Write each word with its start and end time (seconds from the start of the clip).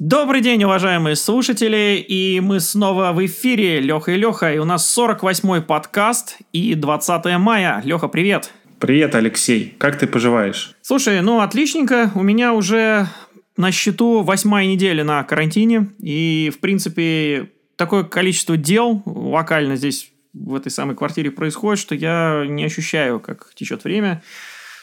Добрый 0.00 0.42
день, 0.42 0.62
уважаемые 0.62 1.16
слушатели, 1.16 1.96
и 1.96 2.38
мы 2.38 2.60
снова 2.60 3.10
в 3.10 3.26
эфире, 3.26 3.80
Леха 3.80 4.12
и 4.12 4.16
Леха, 4.16 4.54
и 4.54 4.58
у 4.58 4.64
нас 4.64 4.96
48-й 4.96 5.60
подкаст 5.60 6.38
и 6.52 6.76
20 6.76 7.24
мая. 7.38 7.82
Леха, 7.84 8.06
привет! 8.06 8.52
Привет, 8.78 9.16
Алексей, 9.16 9.74
как 9.76 9.98
ты 9.98 10.06
поживаешь? 10.06 10.76
Слушай, 10.82 11.20
ну 11.20 11.40
отличненько, 11.40 12.12
у 12.14 12.22
меня 12.22 12.52
уже 12.52 13.08
на 13.56 13.72
счету 13.72 14.22
восьмая 14.22 14.68
неделя 14.68 15.02
на 15.02 15.24
карантине, 15.24 15.88
и, 15.98 16.52
в 16.54 16.60
принципе, 16.60 17.50
такое 17.74 18.04
количество 18.04 18.56
дел 18.56 19.02
локально 19.04 19.74
здесь 19.74 20.12
в 20.32 20.54
этой 20.54 20.70
самой 20.70 20.94
квартире 20.94 21.32
происходит, 21.32 21.80
что 21.80 21.96
я 21.96 22.44
не 22.46 22.64
ощущаю, 22.64 23.18
как 23.18 23.52
течет 23.56 23.82
время 23.82 24.22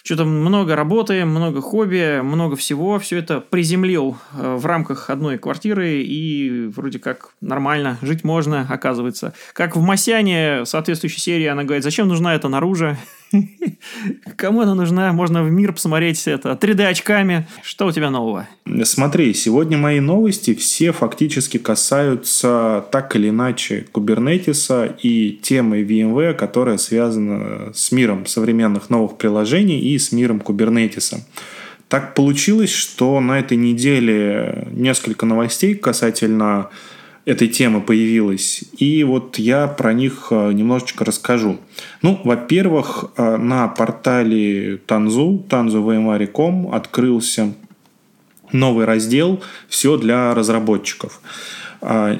что-то 0.05 0.23
много 0.23 0.75
работы, 0.75 1.25
много 1.25 1.61
хобби, 1.61 2.21
много 2.21 2.55
всего. 2.55 2.99
Все 2.99 3.17
это 3.17 3.41
приземлил 3.41 4.17
э, 4.33 4.55
в 4.55 4.65
рамках 4.67 5.09
одной 5.09 5.39
квартиры 5.39 6.03
и 6.03 6.67
вроде 6.67 6.99
как 6.99 7.31
нормально, 7.41 7.97
жить 8.03 8.23
можно, 8.23 8.67
оказывается. 8.69 9.33
Как 9.53 9.75
в 9.75 9.81
Масяне, 9.81 10.63
соответствующей 10.65 11.19
серии, 11.19 11.47
она 11.47 11.63
говорит, 11.63 11.83
зачем 11.83 12.07
нужна 12.07 12.35
эта 12.35 12.47
наружу? 12.49 12.95
Кому 14.35 14.61
она 14.61 14.75
нужна? 14.75 15.11
Можно 15.13 15.43
в 15.43 15.51
мир 15.51 15.73
посмотреть 15.73 16.27
это 16.27 16.57
3D-очками. 16.59 17.47
Что 17.63 17.87
у 17.87 17.91
тебя 17.91 18.09
нового? 18.09 18.47
Смотри, 18.83 19.33
сегодня 19.33 19.77
мои 19.77 19.99
новости 19.99 20.53
все 20.53 20.91
фактически 20.91 21.57
касаются 21.57 22.85
так 22.91 23.15
или 23.15 23.29
иначе 23.29 23.85
кубернетиса 23.91 24.95
и 25.01 25.39
темы 25.41 25.81
VMware, 25.81 26.33
которая 26.33 26.77
связана 26.77 27.71
с 27.73 27.91
миром 27.91 28.25
современных 28.25 28.89
новых 28.89 29.17
приложений 29.17 29.79
и 29.79 29.97
с 29.97 30.11
миром 30.11 30.39
кубернетиса. 30.39 31.25
Так 31.87 32.15
получилось, 32.15 32.71
что 32.71 33.19
на 33.19 33.39
этой 33.39 33.57
неделе 33.57 34.67
несколько 34.71 35.25
новостей 35.25 35.75
касательно 35.75 36.69
этой 37.25 37.47
темы 37.47 37.81
появилась. 37.81 38.63
И 38.77 39.03
вот 39.03 39.39
я 39.39 39.67
про 39.67 39.93
них 39.93 40.27
э, 40.29 40.51
немножечко 40.53 41.03
расскажу. 41.03 41.57
Ну, 42.01 42.21
во-первых, 42.23 43.05
э, 43.17 43.37
на 43.37 43.67
портале 43.67 44.77
Танзу, 44.85 45.43
tanzu.vmware.com 45.49 46.73
открылся 46.73 47.53
новый 48.51 48.85
раздел 48.85 49.41
«Все 49.67 49.97
для 49.97 50.35
разработчиков». 50.35 51.19
А, 51.81 52.19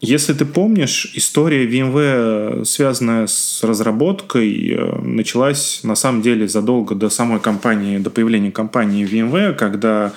если 0.00 0.32
ты 0.32 0.46
помнишь, 0.46 1.12
история 1.14 1.66
VMware, 1.66 2.64
связанная 2.64 3.26
с 3.26 3.62
разработкой, 3.62 4.70
э, 4.70 4.98
началась 5.02 5.80
на 5.82 5.94
самом 5.94 6.22
деле 6.22 6.48
задолго 6.48 6.94
до 6.94 7.10
самой 7.10 7.40
компании, 7.40 7.98
до 7.98 8.08
появления 8.08 8.50
компании 8.50 9.06
VMware, 9.06 9.52
когда 9.52 10.12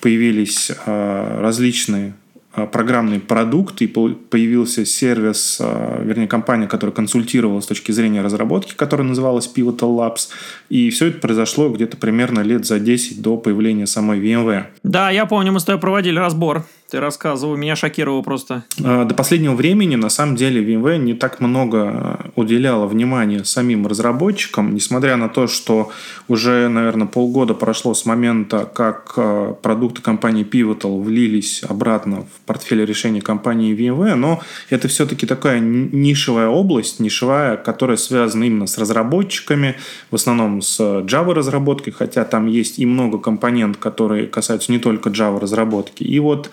появились 0.00 0.72
различные 0.86 2.14
Э, 2.14 2.25
программный 2.64 3.20
продукт, 3.20 3.82
и 3.82 3.86
появился 3.86 4.86
сервис, 4.86 5.58
э, 5.60 6.02
вернее, 6.02 6.26
компания, 6.26 6.66
которая 6.66 6.94
консультировала 6.94 7.60
с 7.60 7.66
точки 7.66 7.92
зрения 7.92 8.22
разработки, 8.22 8.72
которая 8.74 9.06
называлась 9.06 9.50
Pivotal 9.54 9.94
Labs. 9.94 10.28
И 10.70 10.88
все 10.88 11.08
это 11.08 11.18
произошло 11.18 11.68
где-то 11.68 11.98
примерно 11.98 12.40
лет 12.40 12.64
за 12.64 12.78
10 12.78 13.20
до 13.20 13.36
появления 13.36 13.86
самой 13.86 14.20
VMware. 14.20 14.64
Да, 14.82 15.10
я 15.10 15.26
помню, 15.26 15.52
мы 15.52 15.60
с 15.60 15.64
тобой 15.64 15.80
проводили 15.80 16.18
разбор. 16.18 16.64
Ты 16.88 17.00
рассказывал, 17.00 17.56
меня 17.56 17.74
шокировало 17.74 18.22
просто. 18.22 18.64
Э, 18.78 19.04
до 19.04 19.12
последнего 19.12 19.54
времени, 19.54 19.96
на 19.96 20.08
самом 20.08 20.36
деле, 20.36 20.62
VMware 20.62 20.98
не 20.98 21.14
так 21.14 21.40
много 21.40 22.30
уделяла 22.36 22.86
внимания 22.86 23.44
самим 23.44 23.88
разработчикам, 23.88 24.72
несмотря 24.72 25.16
на 25.16 25.28
то, 25.28 25.48
что 25.48 25.90
уже, 26.28 26.68
наверное, 26.68 27.08
полгода 27.08 27.54
прошло 27.54 27.92
с 27.92 28.06
момента, 28.06 28.70
как 28.72 29.18
продукты 29.62 30.00
компании 30.00 30.44
Pivotal 30.44 31.02
влились 31.02 31.64
обратно 31.68 32.22
в 32.22 32.46
портфеля 32.46 32.84
решений 32.84 33.20
компании 33.20 33.76
VMware, 33.76 34.14
но 34.14 34.40
это 34.70 34.86
все-таки 34.86 35.26
такая 35.26 35.58
нишевая 35.58 36.48
область, 36.48 37.00
нишевая, 37.00 37.56
которая 37.56 37.96
связана 37.96 38.44
именно 38.44 38.68
с 38.68 38.78
разработчиками, 38.78 39.76
в 40.12 40.14
основном 40.14 40.62
с 40.62 40.78
Java 40.80 41.34
разработкой, 41.34 41.92
хотя 41.92 42.24
там 42.24 42.46
есть 42.46 42.78
и 42.78 42.86
много 42.86 43.18
компонент, 43.18 43.76
которые 43.76 44.28
касаются 44.28 44.70
не 44.70 44.78
только 44.78 45.10
Java 45.10 45.40
разработки. 45.40 46.04
И 46.04 46.20
вот 46.20 46.46
а, 46.46 46.50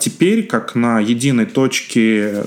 теперь, 0.00 0.46
как 0.46 0.74
на 0.74 0.98
единой 1.00 1.46
точке 1.46 2.44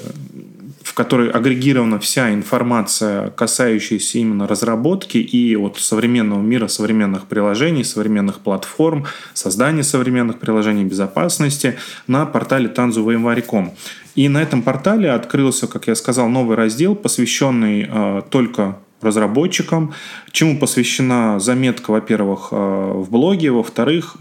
в 0.83 0.93
которой 0.93 1.31
агрегирована 1.31 1.97
вся 1.97 2.33
информация, 2.33 3.29
касающаяся 3.31 4.19
именно 4.19 4.47
разработки 4.47 5.17
и 5.17 5.55
от 5.55 5.79
современного 5.79 6.41
мира, 6.41 6.67
современных 6.67 7.25
приложений, 7.25 7.85
современных 7.85 8.39
платформ, 8.41 9.07
создания 9.33 9.83
современных 9.83 10.39
приложений 10.39 10.83
безопасности 10.83 11.77
на 12.05 12.25
портале 12.25 12.69
tanzu.vmware.com. 12.69 13.71
И 14.15 14.29
на 14.29 14.41
этом 14.41 14.61
портале 14.61 15.09
открылся, 15.09 15.67
как 15.67 15.87
я 15.87 15.95
сказал, 15.95 16.29
новый 16.29 16.55
раздел, 16.55 16.95
посвященный 16.95 17.87
э, 17.89 18.21
только 18.29 18.77
разработчикам, 19.01 19.93
чему 20.31 20.59
посвящена 20.59 21.39
заметка, 21.39 21.91
во-первых, 21.91 22.49
э, 22.51 22.55
в 22.55 23.09
блоге, 23.09 23.51
во-вторых, 23.51 24.17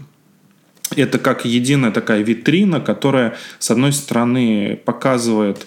это 0.95 1.19
как 1.19 1.45
единая 1.45 1.91
такая 1.91 2.21
витрина, 2.21 2.79
которая, 2.79 3.35
с 3.59 3.71
одной 3.71 3.93
стороны, 3.93 4.79
показывает 4.85 5.65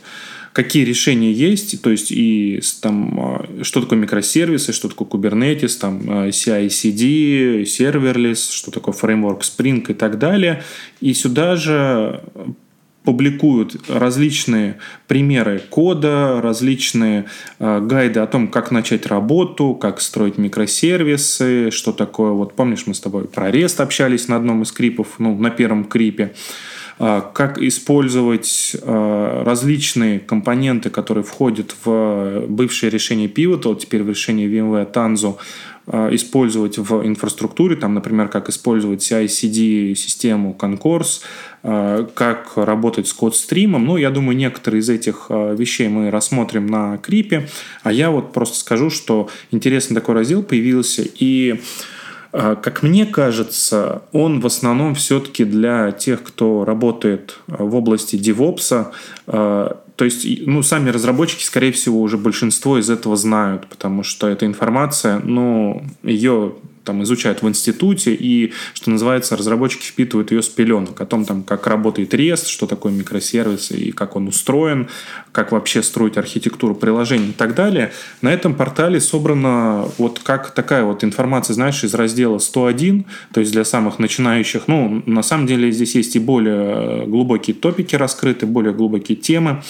какие 0.56 0.86
решения 0.86 1.32
есть, 1.32 1.82
то 1.82 1.90
есть 1.90 2.10
и 2.10 2.62
там, 2.80 3.20
а, 3.20 3.62
что 3.62 3.82
такое 3.82 3.98
микросервисы, 3.98 4.72
что 4.72 4.88
такое 4.88 5.06
Kubernetes, 5.06 5.78
там 5.78 6.00
а, 6.08 6.28
CI-CD, 6.28 7.64
serverless, 7.64 8.50
что 8.50 8.70
такое 8.70 8.94
фреймворк 8.94 9.42
Spring 9.42 9.84
и 9.90 9.92
так 9.92 10.18
далее. 10.18 10.62
И 11.02 11.12
сюда 11.12 11.56
же 11.56 12.22
публикуют 13.06 13.88
различные 13.88 14.78
примеры 15.06 15.62
кода, 15.70 16.40
различные 16.42 17.26
э, 17.60 17.80
гайды 17.80 18.20
о 18.20 18.26
том, 18.26 18.48
как 18.48 18.72
начать 18.72 19.06
работу, 19.06 19.74
как 19.74 20.00
строить 20.00 20.38
микросервисы, 20.38 21.70
что 21.70 21.92
такое. 21.92 22.32
Вот 22.32 22.54
помнишь, 22.54 22.86
мы 22.86 22.94
с 22.94 23.00
тобой 23.00 23.28
про 23.28 23.50
REST 23.50 23.80
общались 23.80 24.26
на 24.26 24.36
одном 24.36 24.62
из 24.62 24.72
крипов, 24.72 25.14
ну, 25.18 25.38
на 25.38 25.50
первом 25.50 25.84
крипе. 25.84 26.34
А, 26.98 27.20
как 27.20 27.58
использовать 27.58 28.74
а, 28.82 29.44
различные 29.44 30.18
компоненты, 30.18 30.90
которые 30.90 31.24
входят 31.24 31.76
в 31.84 32.46
бывшее 32.48 32.90
решение 32.90 33.28
Pivotal, 33.28 33.78
теперь 33.78 34.02
в 34.02 34.08
решение 34.08 34.48
VMware 34.48 34.92
Tanzu, 34.92 35.36
использовать 35.86 36.78
в 36.78 37.06
инфраструктуре, 37.06 37.76
там, 37.76 37.94
например, 37.94 38.28
как 38.28 38.48
использовать 38.48 39.00
CI-CD 39.00 39.94
систему 39.94 40.56
Concourse, 40.58 41.22
как 42.14 42.52
работать 42.56 43.06
с 43.08 43.12
код-стримом. 43.12 43.84
Ну, 43.86 43.96
я 43.96 44.10
думаю, 44.10 44.36
некоторые 44.36 44.80
из 44.80 44.88
этих 44.88 45.26
вещей 45.30 45.88
мы 45.88 46.10
рассмотрим 46.10 46.66
на 46.66 46.98
крипе. 46.98 47.48
А 47.82 47.92
я 47.92 48.10
вот 48.10 48.32
просто 48.32 48.58
скажу, 48.58 48.90
что 48.90 49.28
интересный 49.50 49.94
такой 49.94 50.16
раздел 50.16 50.42
появился, 50.42 51.02
и 51.04 51.60
как 52.32 52.82
мне 52.82 53.06
кажется, 53.06 54.02
он 54.12 54.40
в 54.40 54.46
основном 54.46 54.94
все-таки 54.94 55.44
для 55.44 55.92
тех, 55.92 56.22
кто 56.22 56.64
работает 56.64 57.38
в 57.46 57.74
области 57.74 58.16
DevOps. 58.16 58.92
То 59.96 60.04
есть, 60.04 60.26
ну, 60.46 60.62
сами 60.62 60.90
разработчики, 60.90 61.42
скорее 61.42 61.72
всего, 61.72 62.02
уже 62.02 62.18
большинство 62.18 62.78
из 62.78 62.90
этого 62.90 63.16
знают, 63.16 63.66
потому 63.66 64.02
что 64.02 64.28
эта 64.28 64.44
информация, 64.44 65.20
ну, 65.20 65.82
ее 66.02 66.52
там 66.86 67.02
изучают 67.02 67.42
в 67.42 67.48
институте, 67.48 68.14
и, 68.14 68.52
что 68.72 68.90
называется, 68.90 69.36
разработчики 69.36 69.84
впитывают 69.84 70.30
ее 70.30 70.42
с 70.42 70.48
пеленок, 70.48 70.98
о 71.00 71.04
том, 71.04 71.24
там, 71.24 71.42
как 71.42 71.66
работает 71.66 72.14
REST, 72.14 72.46
что 72.46 72.66
такое 72.66 72.92
микросервис 72.92 73.72
и 73.72 73.90
как 73.92 74.16
он 74.16 74.28
устроен, 74.28 74.88
как 75.32 75.52
вообще 75.52 75.82
строить 75.82 76.16
архитектуру 76.16 76.74
приложений 76.74 77.30
и 77.30 77.32
так 77.32 77.54
далее. 77.54 77.92
На 78.22 78.32
этом 78.32 78.54
портале 78.54 79.00
собрана 79.00 79.86
вот 79.98 80.20
как 80.20 80.52
такая 80.52 80.84
вот 80.84 81.04
информация, 81.04 81.54
знаешь, 81.54 81.84
из 81.84 81.92
раздела 81.94 82.38
101, 82.38 83.04
то 83.32 83.40
есть 83.40 83.52
для 83.52 83.64
самых 83.64 83.98
начинающих. 83.98 84.68
Ну, 84.68 85.02
на 85.06 85.22
самом 85.22 85.46
деле 85.46 85.70
здесь 85.72 85.94
есть 85.96 86.16
и 86.16 86.18
более 86.18 87.06
глубокие 87.06 87.54
топики 87.54 87.96
раскрыты, 87.96 88.46
более 88.46 88.72
глубокие 88.72 89.16
темы 89.16 89.62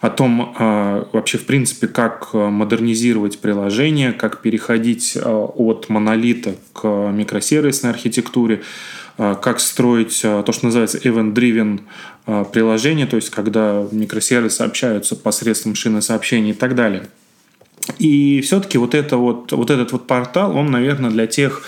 о 0.00 0.10
том 0.10 0.54
а, 0.58 1.08
вообще, 1.12 1.38
в 1.38 1.46
принципе, 1.46 1.88
как 1.88 2.30
а, 2.32 2.50
модернизировать 2.50 3.38
приложение, 3.38 4.12
как 4.12 4.42
переходить 4.42 5.16
а, 5.16 5.44
от 5.44 5.88
монолита 5.88 6.56
к 6.72 6.86
микросервисной 6.86 7.90
архитектуре, 7.90 8.62
как 9.16 9.60
строить 9.60 10.20
то, 10.20 10.52
что 10.52 10.66
называется 10.66 10.98
event-driven 10.98 11.80
приложение, 12.52 13.06
то 13.06 13.16
есть 13.16 13.30
когда 13.30 13.86
микросервисы 13.90 14.60
общаются 14.60 15.16
посредством 15.16 15.74
шины 15.74 16.02
сообщений 16.02 16.50
и 16.50 16.52
так 16.52 16.74
далее. 16.74 17.08
И 17.98 18.42
все-таки 18.42 18.76
вот, 18.76 18.94
это 18.94 19.16
вот, 19.16 19.52
вот 19.52 19.70
этот 19.70 19.92
вот 19.92 20.06
портал, 20.06 20.54
он, 20.54 20.70
наверное, 20.70 21.10
для 21.10 21.26
тех 21.26 21.62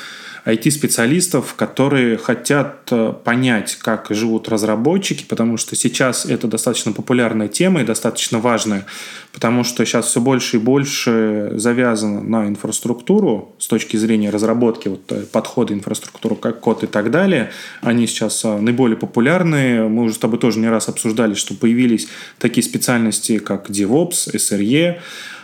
IT-специалистов, 0.44 1.54
которые 1.54 2.16
хотят 2.16 2.88
э, 2.90 3.12
понять, 3.24 3.76
как 3.76 4.06
живут 4.10 4.48
разработчики, 4.48 5.24
потому 5.28 5.56
что 5.56 5.76
сейчас 5.76 6.26
это 6.26 6.46
достаточно 6.46 6.92
популярная 6.92 7.48
тема 7.48 7.82
и 7.82 7.84
достаточно 7.84 8.38
важная, 8.38 8.86
потому 9.32 9.64
что 9.64 9.84
сейчас 9.84 10.06
все 10.06 10.20
больше 10.20 10.56
и 10.56 10.60
больше 10.60 11.52
завязано 11.54 12.22
на 12.22 12.46
инфраструктуру 12.46 13.54
с 13.58 13.66
точки 13.66 13.96
зрения 13.96 14.30
разработки, 14.30 14.88
вот 14.88 15.10
э, 15.12 15.22
подхода 15.22 15.74
инфраструктуры, 15.74 16.36
как 16.36 16.60
код 16.60 16.84
и 16.84 16.86
так 16.86 17.10
далее. 17.10 17.50
Они 17.80 18.06
сейчас 18.06 18.44
э, 18.44 18.58
наиболее 18.58 18.96
популярные. 18.96 19.88
Мы 19.88 20.04
уже 20.04 20.14
с 20.14 20.18
тобой 20.18 20.38
тоже 20.38 20.58
не 20.58 20.68
раз 20.68 20.88
обсуждали, 20.88 21.34
что 21.34 21.54
появились 21.54 22.08
такие 22.38 22.64
специальности, 22.64 23.38
как 23.38 23.70
DevOps, 23.70 24.34
SRE, 24.34 24.98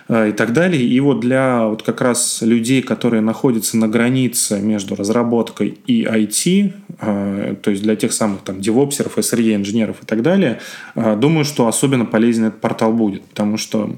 и 0.09 0.33
так 0.33 0.53
далее. 0.53 0.83
И 0.83 1.01
вот 1.01 1.21
для 1.21 1.67
вот 1.67 1.83
как 1.83 2.01
раз 2.01 2.43
людей, 2.43 2.83
которые 2.83 3.23
находятся 3.23 3.79
на 3.79 3.89
границе 3.89 4.61
между 4.61 4.95
разработкой 4.95 5.79
и 5.87 6.05
IT, 6.05 6.73
э, 7.01 7.57
то 7.63 7.71
есть 7.71 7.83
для 7.83 7.97
тех 7.97 8.13
самых 8.13 8.43
там 8.43 8.61
девопсеров, 8.61 9.17
SRE, 9.17 9.55
инженеров 9.55 10.03
и 10.03 10.07
так 10.07 10.23
далее, 10.23 10.61
э, 10.95 11.17
думаю, 11.17 11.45
что 11.45 11.69
особенно 11.69 12.05
полезен 12.05 12.45
этот 12.45 12.61
портал 12.61 12.93
будет, 12.93 13.25
потому 13.25 13.57
что 13.57 13.97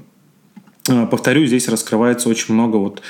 повторю, 1.11 1.45
здесь 1.45 1.67
раскрывается 1.67 2.29
очень 2.29 2.53
много 2.53 2.77
вот 2.77 3.01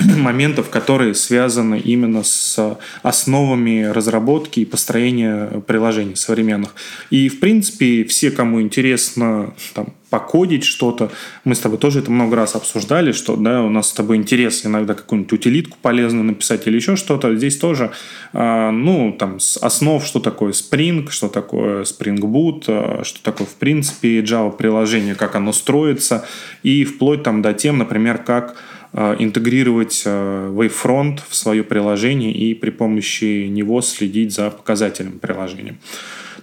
моментов, 0.16 0.70
которые 0.70 1.14
связаны 1.14 1.78
именно 1.78 2.22
с 2.22 2.78
основами 3.02 3.84
разработки 3.84 4.60
и 4.60 4.64
построения 4.64 5.62
приложений 5.66 6.16
современных. 6.16 6.74
И, 7.10 7.28
в 7.28 7.40
принципе, 7.40 8.04
все, 8.04 8.30
кому 8.30 8.60
интересно 8.60 9.54
там, 9.74 9.94
покодить 10.10 10.64
что-то. 10.64 11.10
Мы 11.44 11.54
с 11.54 11.60
тобой 11.60 11.78
тоже 11.78 12.00
это 12.00 12.10
много 12.10 12.36
раз 12.36 12.56
обсуждали, 12.56 13.12
что 13.12 13.36
да, 13.36 13.62
у 13.62 13.70
нас 13.70 13.88
с 13.88 13.92
тобой 13.92 14.16
интерес 14.16 14.66
иногда 14.66 14.94
какую-нибудь 14.94 15.32
утилитку 15.32 15.78
полезную 15.80 16.24
написать 16.24 16.66
или 16.66 16.76
еще 16.76 16.96
что-то. 16.96 17.34
Здесь 17.36 17.56
тоже, 17.56 17.92
э, 18.32 18.70
ну, 18.70 19.14
там, 19.16 19.38
с 19.38 19.56
основ, 19.56 20.04
что 20.04 20.18
такое 20.18 20.52
Spring, 20.52 21.08
что 21.10 21.28
такое 21.28 21.84
Spring 21.84 22.18
Boot, 22.18 22.64
э, 22.66 23.04
что 23.04 23.22
такое, 23.22 23.46
в 23.46 23.54
принципе, 23.54 24.20
Java-приложение, 24.20 25.14
как 25.14 25.36
оно 25.36 25.52
строится, 25.52 26.26
и 26.64 26.84
вплоть 26.84 27.22
там 27.22 27.40
до 27.40 27.54
тем, 27.54 27.78
например, 27.78 28.18
как 28.18 28.56
интегрировать 28.92 30.02
э, 30.04 30.52
Wavefront 30.52 31.20
в 31.28 31.34
свое 31.34 31.62
приложение 31.62 32.32
и 32.32 32.54
при 32.54 32.70
помощи 32.70 33.46
него 33.46 33.82
следить 33.82 34.32
за 34.32 34.50
показателем 34.50 35.18
приложения. 35.18 35.76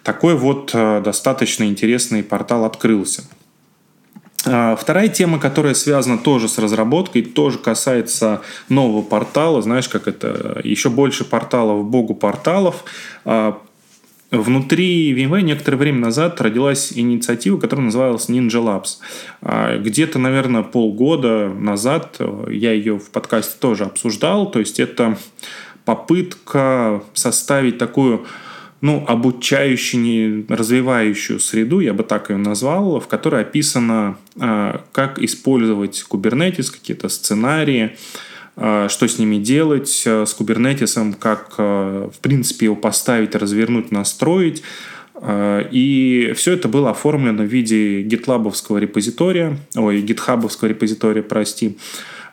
Такой 0.03 0.35
вот 0.35 0.71
э, 0.73 1.01
достаточно 1.03 1.65
интересный 1.65 2.23
портал 2.23 2.65
открылся. 2.65 3.23
Вторая 4.43 5.09
тема, 5.09 5.39
которая 5.39 5.73
связана 5.73 6.17
тоже 6.17 6.47
с 6.47 6.57
разработкой, 6.57 7.21
тоже 7.21 7.57
касается 7.57 8.41
нового 8.69 9.01
портала. 9.01 9.61
Знаешь, 9.61 9.89
как 9.89 10.07
это? 10.07 10.61
Еще 10.63 10.89
больше 10.89 11.25
порталов, 11.25 11.83
богу 11.83 12.15
порталов. 12.15 12.85
Внутри 14.29 15.13
VMware 15.13 15.41
некоторое 15.41 15.77
время 15.77 15.99
назад 15.99 16.41
родилась 16.41 16.91
инициатива, 16.93 17.57
которая 17.57 17.85
называлась 17.85 18.29
Ninja 18.29 18.61
Labs. 18.61 18.97
А, 19.41 19.77
где-то, 19.77 20.19
наверное, 20.19 20.63
полгода 20.63 21.47
назад 21.49 22.17
э, 22.19 22.47
я 22.51 22.73
ее 22.73 22.99
в 22.99 23.09
подкасте 23.11 23.55
тоже 23.57 23.85
обсуждал. 23.85 24.51
То 24.51 24.59
есть 24.59 24.81
это 24.81 25.17
попытка 25.85 27.01
составить 27.13 27.77
такую 27.77 28.25
ну, 28.81 29.03
обучающую, 29.07 30.45
развивающую 30.49 31.39
среду, 31.39 31.79
я 31.79 31.93
бы 31.93 32.03
так 32.03 32.29
ее 32.29 32.37
назвал, 32.37 32.99
в 32.99 33.07
которой 33.07 33.41
описано, 33.41 34.17
а, 34.39 34.83
как 34.91 35.19
использовать 35.19 36.05
Kubernetes, 36.09 36.71
какие-то 36.71 37.07
сценарии, 37.09 37.95
что 38.57 39.07
с 39.07 39.19
ними 39.19 39.37
делать 39.37 40.03
а, 40.07 40.25
с 40.25 40.35
Kubernetes, 40.37 41.15
как, 41.19 41.57
в 41.57 42.19
принципе, 42.21 42.65
его 42.65 42.75
поставить, 42.75 43.35
развернуть, 43.35 43.91
настроить. 43.91 44.63
И 45.19 46.33
все 46.35 46.53
это 46.53 46.67
было 46.67 46.91
оформлено 46.91 47.43
в 47.43 47.47
виде 47.47 48.03
гитлабовского 48.03 48.77
репозитория, 48.77 49.57
ой, 49.75 50.01
гитхабовского 50.01 50.69
репозитория, 50.69 51.23
прости, 51.23 51.77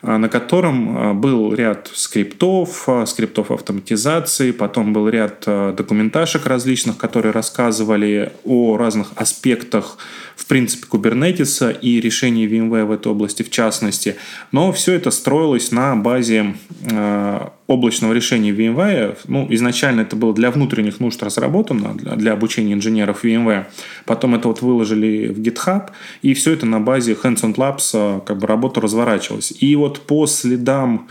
на 0.06 0.28
котором 0.28 0.96
а, 0.96 1.14
был 1.14 1.54
ряд 1.54 1.90
скриптов, 1.92 2.88
а, 2.88 3.06
скриптов 3.06 3.50
автоматизации, 3.50 4.52
потом 4.52 4.92
был 4.92 5.08
ряд 5.08 5.44
документашек 5.46 6.46
различных, 6.46 6.96
которые 6.96 7.32
рассказывали 7.32 8.32
о 8.44 8.76
разных 8.76 9.12
аспектах 9.16 9.98
в 10.36 10.46
принципе, 10.46 10.86
кубернетиса 10.86 11.70
и 11.70 12.00
решений 12.00 12.46
VMware 12.46 12.84
в 12.84 12.92
этой 12.92 13.12
области 13.12 13.42
в 13.42 13.50
частности. 13.50 14.16
Но 14.52 14.72
все 14.72 14.94
это 14.94 15.10
строилось 15.10 15.70
на 15.70 15.94
базе 15.96 16.56
э, 16.82 17.48
облачного 17.66 18.12
решения 18.12 18.50
VMware. 18.50 19.16
Ну, 19.26 19.46
изначально 19.50 20.02
это 20.02 20.16
было 20.16 20.34
для 20.34 20.50
внутренних 20.50 21.00
нужд 21.00 21.22
разработано, 21.22 21.94
для, 21.94 22.14
для 22.16 22.32
обучения 22.32 22.74
инженеров 22.74 23.24
VMware. 23.24 23.64
Потом 24.04 24.34
это 24.34 24.48
вот 24.48 24.60
выложили 24.60 25.28
в 25.28 25.40
GitHub, 25.40 25.90
и 26.22 26.34
все 26.34 26.52
это 26.52 26.66
на 26.66 26.80
базе 26.80 27.14
Hands-on 27.14 27.54
Labs 27.54 27.90
э, 27.94 28.20
как 28.26 28.38
бы 28.38 28.46
работа 28.46 28.80
разворачивалась. 28.80 29.52
И 29.60 29.76
вот 29.76 30.00
по 30.00 30.26
следам 30.26 31.08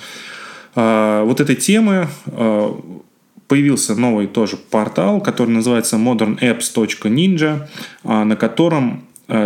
э, 0.76 1.24
вот 1.26 1.42
этой 1.42 1.56
темы 1.56 2.08
э, 2.28 2.74
появился 3.48 3.96
новый 3.96 4.28
тоже 4.28 4.58
портал, 4.58 5.22
который 5.22 5.50
называется 5.50 5.96
modernapps.ninja, 5.98 7.68
э, 8.04 8.24
на 8.24 8.36
котором 8.36 9.06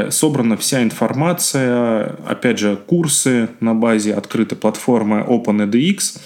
собрана 0.09 0.57
вся 0.57 0.81
информация, 0.81 2.15
опять 2.27 2.57
же, 2.57 2.77
курсы 2.87 3.47
на 3.59 3.75
базе 3.75 4.15
открытой 4.15 4.57
платформы 4.57 5.19
OpenEDX. 5.19 6.19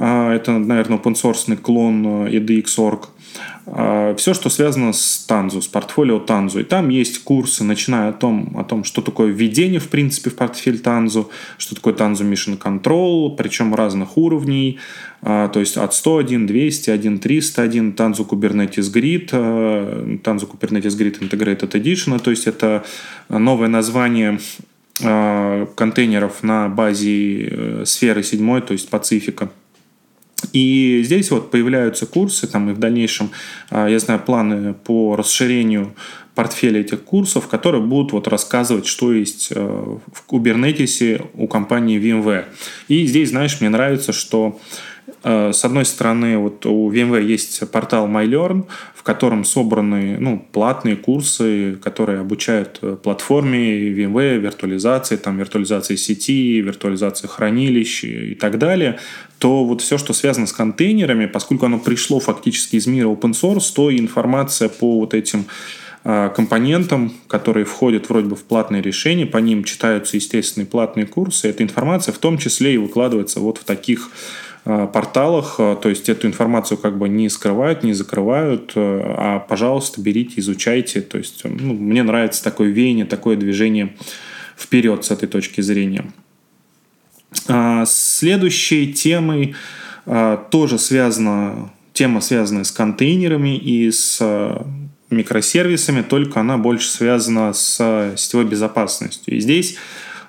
Э, 0.00 0.32
это, 0.32 0.58
наверное, 0.58 0.98
open 0.98 1.14
source 1.14 1.56
клон 1.56 2.26
EDX.org. 2.26 3.08
А, 3.72 4.14
все, 4.16 4.34
что 4.34 4.48
связано 4.48 4.92
с 4.92 5.24
Танзу, 5.28 5.62
с 5.62 5.68
портфолио 5.68 6.18
Танзу. 6.18 6.60
И 6.60 6.64
там 6.64 6.88
есть 6.88 7.22
курсы, 7.22 7.62
начиная 7.62 8.08
о 8.08 8.12
том, 8.12 8.56
о 8.58 8.64
том, 8.64 8.82
что 8.82 9.02
такое 9.02 9.28
введение, 9.28 9.78
в 9.78 9.88
принципе, 9.88 10.30
в 10.30 10.34
портфель 10.36 10.80
Танзу, 10.80 11.30
что 11.58 11.74
такое 11.76 11.94
Танзу 11.94 12.24
Mission 12.24 12.58
Control, 12.58 13.36
причем 13.36 13.74
разных 13.74 14.16
уровней, 14.16 14.78
а, 15.22 15.48
то 15.48 15.60
есть 15.60 15.76
от 15.76 15.94
101, 15.94 16.46
201, 16.46 17.18
301, 17.20 17.92
Tanzu 17.92 18.26
Kubernetes 18.26 18.92
Grid, 18.92 19.30
Tanzu 19.30 20.48
Kubernetes 20.50 20.96
Grid 20.98 21.20
Integrated 21.20 21.70
Edition, 21.70 22.18
то 22.18 22.30
есть 22.30 22.46
это 22.46 22.84
новое 23.28 23.68
название 23.68 24.40
а, 25.04 25.66
контейнеров 25.76 26.42
на 26.42 26.68
базе 26.68 27.48
э, 27.50 27.82
сферы 27.86 28.22
7, 28.22 28.60
то 28.62 28.72
есть 28.72 28.88
Пацифика. 28.88 29.50
И 30.52 31.02
здесь 31.04 31.30
вот 31.30 31.50
появляются 31.50 32.06
курсы, 32.06 32.46
там 32.46 32.70
и 32.70 32.72
в 32.72 32.78
дальнейшем, 32.78 33.30
а, 33.70 33.88
я 33.88 33.98
знаю, 33.98 34.20
планы 34.20 34.74
по 34.74 35.16
расширению 35.16 35.94
портфеля 36.34 36.80
этих 36.80 37.02
курсов, 37.02 37.48
которые 37.48 37.82
будут 37.82 38.12
вот 38.12 38.28
рассказывать, 38.28 38.86
что 38.86 39.12
есть 39.12 39.48
э, 39.50 39.60
в 39.60 40.32
Kubernetes 40.32 41.26
у 41.34 41.48
компании 41.48 42.00
VMware. 42.00 42.44
И 42.88 43.04
здесь, 43.06 43.30
знаешь, 43.30 43.60
мне 43.60 43.68
нравится, 43.68 44.12
что 44.12 44.58
с 45.22 45.64
одной 45.64 45.84
стороны, 45.84 46.38
вот 46.38 46.64
у 46.64 46.90
VMware 46.90 47.22
есть 47.22 47.68
портал 47.70 48.08
MyLearn, 48.08 48.64
в 49.00 49.02
котором 49.02 49.44
собраны 49.44 50.18
ну, 50.20 50.46
платные 50.52 50.94
курсы, 50.94 51.78
которые 51.82 52.20
обучают 52.20 52.80
э, 52.82 52.96
платформе 53.02 53.88
VMware, 53.88 54.36
виртуализации, 54.36 55.16
там, 55.16 55.38
виртуализации 55.38 55.96
сети, 55.96 56.60
виртуализации 56.60 57.26
хранилищ 57.26 58.04
и 58.04 58.34
так 58.34 58.58
далее, 58.58 58.98
то 59.38 59.64
вот 59.64 59.80
все, 59.80 59.96
что 59.96 60.12
связано 60.12 60.46
с 60.46 60.52
контейнерами, 60.52 61.24
поскольку 61.24 61.64
оно 61.64 61.78
пришло 61.78 62.20
фактически 62.20 62.76
из 62.76 62.86
мира 62.86 63.08
open 63.08 63.32
source, 63.32 63.72
то 63.74 63.90
информация 63.90 64.68
по 64.68 65.00
вот 65.00 65.14
этим 65.14 65.46
э, 66.04 66.30
компонентам, 66.36 67.14
которые 67.26 67.64
входят 67.64 68.10
вроде 68.10 68.28
бы 68.28 68.36
в 68.36 68.44
платные 68.44 68.82
решения, 68.82 69.24
по 69.24 69.38
ним 69.38 69.64
читаются 69.64 70.18
естественные 70.18 70.66
платные 70.66 71.06
курсы. 71.06 71.48
Эта 71.48 71.62
информация 71.62 72.12
в 72.12 72.18
том 72.18 72.36
числе 72.36 72.74
и 72.74 72.78
выкладывается 72.78 73.40
вот 73.40 73.56
в 73.56 73.64
таких 73.64 74.10
Э, 74.10 74.49
порталах, 74.92 75.56
э, 75.58 75.76
то 75.80 75.88
есть 75.88 76.08
эту 76.08 76.26
информацию 76.26 76.78
как 76.78 76.98
бы 76.98 77.08
не 77.08 77.28
скрывают, 77.28 77.82
не 77.82 77.92
закрывают, 77.92 78.72
э, 78.74 79.02
а, 79.16 79.38
пожалуйста, 79.38 80.00
берите, 80.00 80.34
изучайте. 80.36 81.00
То 81.00 81.18
есть 81.18 81.42
ну, 81.44 81.74
мне 81.74 82.02
нравится 82.02 82.42
такое 82.44 82.68
веяние, 82.68 83.06
такое 83.06 83.36
движение 83.36 83.94
вперед 84.56 85.04
с 85.04 85.10
этой 85.10 85.28
точки 85.28 85.60
зрения. 85.60 86.12
А, 87.48 87.84
следующей 87.86 88.92
темой 88.92 89.54
тоже 90.50 90.78
связана 90.78 91.70
тема, 91.92 92.20
связанная 92.22 92.64
с 92.64 92.72
контейнерами 92.72 93.56
и 93.56 93.90
с 93.90 94.20
микросервисами, 95.10 96.02
только 96.02 96.40
она 96.40 96.56
больше 96.56 96.88
связана 96.88 97.52
с 97.52 98.14
сетевой 98.16 98.46
безопасностью. 98.46 99.36
И 99.36 99.40
здесь 99.40 99.76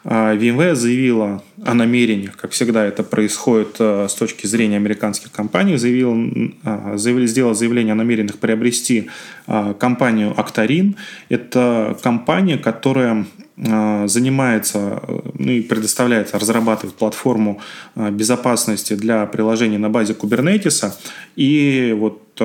VMware 0.04 0.76
заявила 0.76 1.44
о 1.64 1.74
намерениях, 1.74 2.36
как 2.36 2.52
всегда 2.52 2.86
это 2.86 3.04
происходит 3.04 3.76
э, 3.80 4.08
с 4.10 4.16
точки 4.16 4.48
зрения 4.48 4.78
американских 4.78 5.32
компаний, 5.32 5.78
заявил, 5.78 6.16
э, 6.64 6.98
заявил, 6.98 7.28
сделал 7.28 7.54
заявление 7.54 7.92
о 7.94 7.96
намерениях 7.96 8.40
приобрести 8.40 9.10
э, 9.46 9.74
компанию 9.80 10.34
Octarine. 10.36 10.96
Это 11.30 11.96
компания, 12.02 12.58
которая 12.58 13.26
занимается 13.58 15.04
ну 15.38 15.52
и 15.52 15.62
предоставляет, 15.62 16.34
разрабатывает 16.34 16.96
платформу 16.96 17.62
безопасности 17.96 18.94
для 18.94 19.26
приложений 19.26 19.78
на 19.78 19.90
базе 19.90 20.14
Kubernetes. 20.14 20.94
И 21.36 21.96
вот 21.98 22.42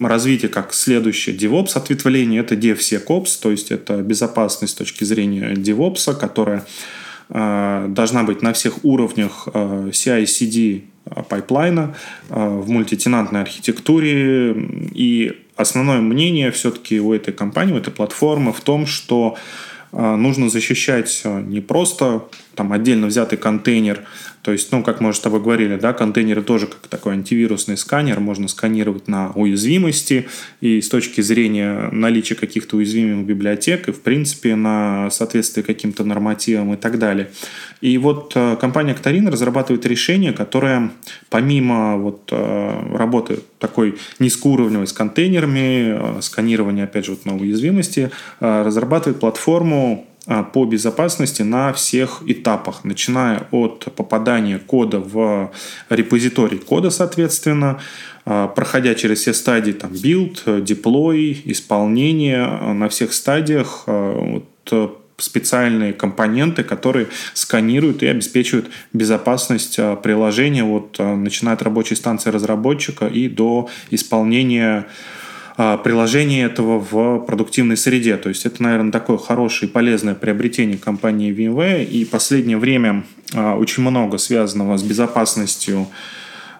развитие 0.00 0.50
как 0.50 0.74
следующее 0.74 1.36
DevOps 1.36 1.76
ответвление– 1.76 2.40
это 2.42 2.54
DevSecOps, 2.54 3.40
то 3.40 3.50
есть 3.50 3.70
это 3.70 4.02
безопасность 4.02 4.74
с 4.74 4.76
точки 4.76 5.04
зрения 5.04 5.54
DevOps, 5.54 6.18
которая 6.18 6.66
должна 7.28 8.24
быть 8.24 8.42
на 8.42 8.52
всех 8.52 8.84
уровнях 8.84 9.48
CI-CD 9.48 10.82
пайплайна 11.28 11.94
в 12.28 12.68
мультитенантной 12.68 13.40
архитектуре. 13.40 14.54
И 14.92 15.32
основное 15.56 16.00
мнение 16.00 16.50
все-таки 16.50 17.00
у 17.00 17.14
этой 17.14 17.32
компании, 17.32 17.72
у 17.72 17.78
этой 17.78 17.92
платформы 17.92 18.52
в 18.52 18.60
том, 18.60 18.86
что 18.86 19.36
нужно 19.92 20.48
защищать 20.48 21.22
не 21.24 21.60
просто 21.60 22.24
там 22.54 22.72
отдельно 22.72 23.06
взятый 23.06 23.38
контейнер 23.38 24.04
то 24.42 24.50
есть, 24.50 24.72
ну, 24.72 24.82
как 24.82 25.00
мы 25.00 25.10
уже 25.10 25.18
с 25.18 25.20
тобой 25.20 25.40
говорили, 25.40 25.76
да, 25.76 25.92
контейнеры 25.92 26.42
тоже 26.42 26.66
как 26.66 26.88
такой 26.88 27.12
антивирусный 27.14 27.76
сканер, 27.76 28.18
можно 28.18 28.48
сканировать 28.48 29.06
на 29.06 29.30
уязвимости 29.30 30.28
и 30.60 30.80
с 30.80 30.88
точки 30.88 31.20
зрения 31.20 31.88
наличия 31.92 32.34
каких-то 32.34 32.76
уязвимых 32.76 33.24
библиотек 33.24 33.88
и, 33.88 33.92
в 33.92 34.00
принципе, 34.00 34.56
на 34.56 35.10
соответствие 35.10 35.62
каким-то 35.62 36.02
нормативам 36.02 36.74
и 36.74 36.76
так 36.76 36.98
далее. 36.98 37.30
И 37.80 37.96
вот 37.98 38.32
э, 38.34 38.56
компания 38.60 38.94
Actorin 38.94 39.30
разрабатывает 39.30 39.86
решение, 39.86 40.32
которое 40.32 40.90
помимо 41.30 41.96
вот 41.96 42.28
э, 42.32 42.96
работы 42.96 43.40
такой 43.60 43.96
низкоуровневой 44.18 44.88
с 44.88 44.92
контейнерами, 44.92 46.16
э, 46.18 46.20
сканирования, 46.20 46.84
опять 46.84 47.04
же, 47.04 47.12
вот 47.12 47.24
на 47.26 47.36
уязвимости, 47.36 48.10
разрабатывает 48.40 49.20
платформу 49.20 50.06
по 50.52 50.64
безопасности 50.64 51.42
на 51.42 51.72
всех 51.72 52.22
этапах, 52.26 52.84
начиная 52.84 53.48
от 53.50 53.92
попадания 53.96 54.58
кода 54.58 55.00
в 55.00 55.50
репозиторий 55.90 56.58
кода, 56.58 56.90
соответственно, 56.90 57.80
а, 58.24 58.46
проходя 58.46 58.94
через 58.94 59.20
все 59.20 59.34
стадии, 59.34 59.72
там, 59.72 59.90
build, 59.90 60.44
deploy, 60.64 61.40
исполнение, 61.44 62.44
а, 62.44 62.72
на 62.72 62.88
всех 62.88 63.12
стадиях 63.12 63.84
вот, 63.86 64.98
специальные 65.18 65.92
компоненты, 65.92 66.64
которые 66.64 67.08
сканируют 67.34 68.02
и 68.02 68.06
обеспечивают 68.06 68.70
безопасность 68.92 69.78
приложения, 70.02 70.64
вот, 70.64 70.98
начиная 70.98 71.54
от 71.54 71.62
рабочей 71.62 71.94
станции 71.94 72.30
разработчика 72.30 73.06
и 73.06 73.28
до 73.28 73.68
исполнения 73.90 74.86
приложение 75.56 76.46
этого 76.46 76.78
в 76.78 77.24
продуктивной 77.26 77.76
среде. 77.76 78.16
То 78.16 78.28
есть 78.28 78.46
это, 78.46 78.62
наверное, 78.62 78.92
такое 78.92 79.18
хорошее 79.18 79.68
и 79.68 79.72
полезное 79.72 80.14
приобретение 80.14 80.78
компании 80.78 81.34
VMware. 81.34 81.84
И 81.84 82.04
последнее 82.04 82.56
время 82.56 83.04
а, 83.34 83.56
очень 83.56 83.82
много 83.82 84.18
связанного 84.18 84.76
с 84.76 84.82
безопасностью 84.82 85.88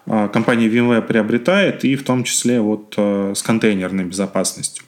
а, 0.05 0.27
компания 0.27 0.67
VMware 0.67 1.01
приобретает, 1.01 1.83
и 1.85 1.95
в 1.95 2.03
том 2.03 2.23
числе 2.23 2.61
вот 2.61 2.93
с 2.97 3.41
контейнерной 3.41 4.05
безопасностью. 4.05 4.83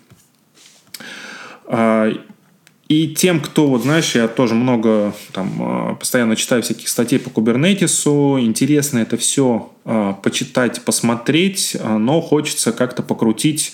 И 2.88 3.08
тем, 3.08 3.40
кто, 3.40 3.68
вот 3.68 3.82
знаешь, 3.82 4.14
я 4.14 4.28
тоже 4.28 4.54
много 4.54 5.14
там 5.34 5.98
постоянно 6.00 6.36
читаю 6.36 6.62
всяких 6.62 6.88
статей 6.88 7.18
по 7.18 7.32
кубернетису, 7.32 8.38
интересно 8.40 9.00
это 9.00 9.18
все 9.18 9.72
почитать, 10.22 10.84
посмотреть, 10.84 11.76
но 11.84 12.22
хочется 12.22 12.72
как-то 12.72 13.02
покрутить 13.02 13.74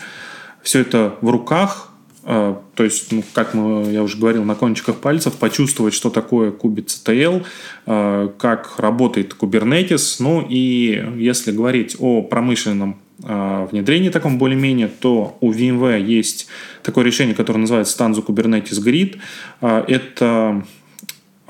все 0.63 0.79
это 0.79 1.15
в 1.19 1.29
руках, 1.29 1.91
а, 2.23 2.61
то 2.75 2.83
есть, 2.83 3.11
ну, 3.11 3.23
как 3.33 3.53
мы, 3.53 3.91
я 3.91 4.03
уже 4.03 4.17
говорил, 4.17 4.43
на 4.43 4.55
кончиках 4.55 4.97
пальцев, 4.97 5.35
почувствовать, 5.35 5.93
что 5.93 6.09
такое 6.09 6.51
кубица 6.51 6.99
TL, 7.03 7.43
а, 7.85 8.27
как 8.37 8.79
работает 8.79 9.35
Kubernetes. 9.39 10.17
Ну 10.19 10.45
и 10.47 11.03
если 11.17 11.51
говорить 11.51 11.95
о 11.99 12.21
промышленном 12.21 12.91
а, 12.91 12.95
внедрении 13.23 14.09
таком 14.09 14.37
более-менее, 14.37 14.87
то 14.87 15.37
у 15.41 15.51
VMware 15.51 16.01
есть 16.01 16.47
такое 16.81 17.05
решение, 17.05 17.35
которое 17.35 17.59
называется 17.59 17.95
Stanzu 17.97 18.25
Kubernetes 18.25 18.83
Grid. 18.83 19.19
Это 19.61 20.63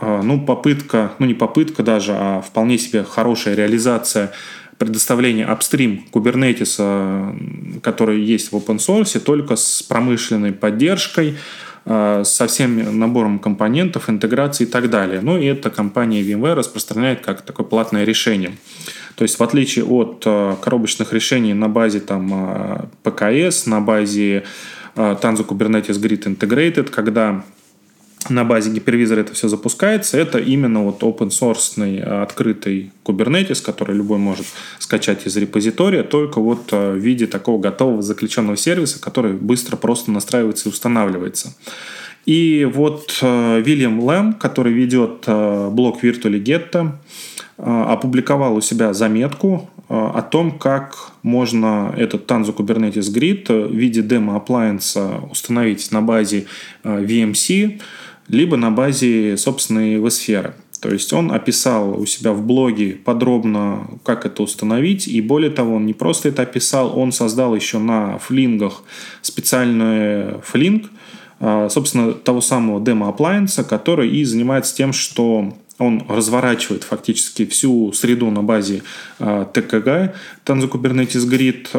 ну, 0.01 0.45
попытка, 0.45 1.13
ну 1.19 1.25
не 1.25 1.33
попытка 1.33 1.83
даже, 1.83 2.13
а 2.13 2.41
вполне 2.41 2.77
себе 2.77 3.03
хорошая 3.03 3.55
реализация 3.55 4.33
предоставление 4.81 5.45
апстрим 5.45 6.05
Kubernetes, 6.11 7.79
который 7.81 8.19
есть 8.19 8.51
в 8.51 8.55
open 8.55 8.77
source, 8.77 9.19
только 9.19 9.55
с 9.55 9.83
промышленной 9.83 10.53
поддержкой, 10.53 11.37
э, 11.85 12.23
со 12.25 12.47
всем 12.47 12.97
набором 12.97 13.37
компонентов, 13.37 14.09
интеграции 14.09 14.63
и 14.63 14.67
так 14.67 14.89
далее. 14.89 15.21
Ну 15.21 15.37
и 15.37 15.45
это 15.45 15.69
компания 15.69 16.23
VMware 16.23 16.55
распространяет 16.55 17.21
как 17.21 17.43
такое 17.43 17.67
платное 17.67 18.05
решение. 18.05 18.53
То 19.15 19.23
есть 19.23 19.39
в 19.39 19.43
отличие 19.43 19.85
от 19.85 20.23
э, 20.25 20.55
коробочных 20.61 21.13
решений 21.13 21.53
на 21.53 21.69
базе 21.69 21.99
там, 21.99 22.87
э, 23.03 23.51
на 23.65 23.81
базе 23.81 24.43
Tanzu 24.95 25.45
Kubernetes 25.47 25.99
Grid 26.01 26.23
Integrated, 26.25 26.89
когда 26.89 27.43
на 28.29 28.43
базе 28.43 28.71
гипервизора 28.71 29.21
это 29.21 29.33
все 29.33 29.47
запускается, 29.47 30.17
это 30.17 30.37
именно 30.37 30.83
вот 30.83 31.01
open 31.01 31.29
source 31.29 32.21
открытый 32.21 32.91
Kubernetes, 33.03 33.63
который 33.63 33.95
любой 33.95 34.19
может 34.19 34.45
скачать 34.79 35.25
из 35.25 35.35
репозитория, 35.37 36.03
только 36.03 36.39
вот 36.39 36.71
э, 36.71 36.93
в 36.93 36.97
виде 36.97 37.25
такого 37.25 37.59
готового 37.59 38.01
заключенного 38.01 38.57
сервиса, 38.57 39.01
который 39.01 39.33
быстро 39.33 39.75
просто 39.75 40.11
настраивается 40.11 40.69
и 40.69 40.71
устанавливается. 40.71 41.53
И 42.25 42.69
вот 42.71 43.17
э, 43.21 43.61
Вильям 43.61 43.99
Лэм, 43.99 44.33
который 44.33 44.73
ведет 44.73 45.23
э, 45.25 45.69
блог 45.71 46.03
Virtually 46.03 46.41
Ghetto, 46.41 46.91
опубликовал 47.63 48.55
у 48.55 48.61
себя 48.61 48.93
заметку 48.93 49.69
о 49.87 50.21
том, 50.21 50.57
как 50.57 51.11
можно 51.21 51.93
этот 51.97 52.29
Tanzu 52.29 52.55
Kubernetes 52.55 53.13
Grid 53.13 53.67
в 53.67 53.73
виде 53.73 54.01
демо-апплайенса 54.01 55.19
установить 55.29 55.91
на 55.91 56.01
базе 56.01 56.45
VMC, 56.83 57.81
либо 58.27 58.57
на 58.57 58.71
базе 58.71 59.37
собственной 59.37 59.97
vSphere. 59.97 60.53
То 60.81 60.89
есть 60.89 61.13
он 61.13 61.31
описал 61.31 61.99
у 61.99 62.05
себя 62.07 62.31
в 62.31 62.41
блоге 62.43 62.93
подробно, 62.93 63.87
как 64.03 64.25
это 64.25 64.41
установить. 64.41 65.07
И 65.07 65.21
более 65.21 65.51
того, 65.51 65.75
он 65.75 65.85
не 65.85 65.93
просто 65.93 66.29
это 66.29 66.41
описал, 66.41 66.97
он 66.97 67.11
создал 67.11 67.53
еще 67.53 67.77
на 67.77 68.17
флингах 68.17 68.81
специальный 69.21 70.39
флинг, 70.41 70.89
собственно, 71.69 72.13
того 72.13 72.41
самого 72.41 72.83
демо-апплайенса, 72.83 73.63
который 73.63 74.09
и 74.09 74.23
занимается 74.23 74.75
тем, 74.75 74.91
что 74.93 75.53
он 75.77 76.03
разворачивает 76.07 76.83
фактически 76.83 77.45
всю 77.45 77.91
среду 77.93 78.29
на 78.31 78.43
базе 78.43 78.83
э, 79.19 79.45
ТКГ, 79.53 80.15
Tanzu 80.45 80.69
Kubernetes 80.69 81.27
Grid, 81.29 81.71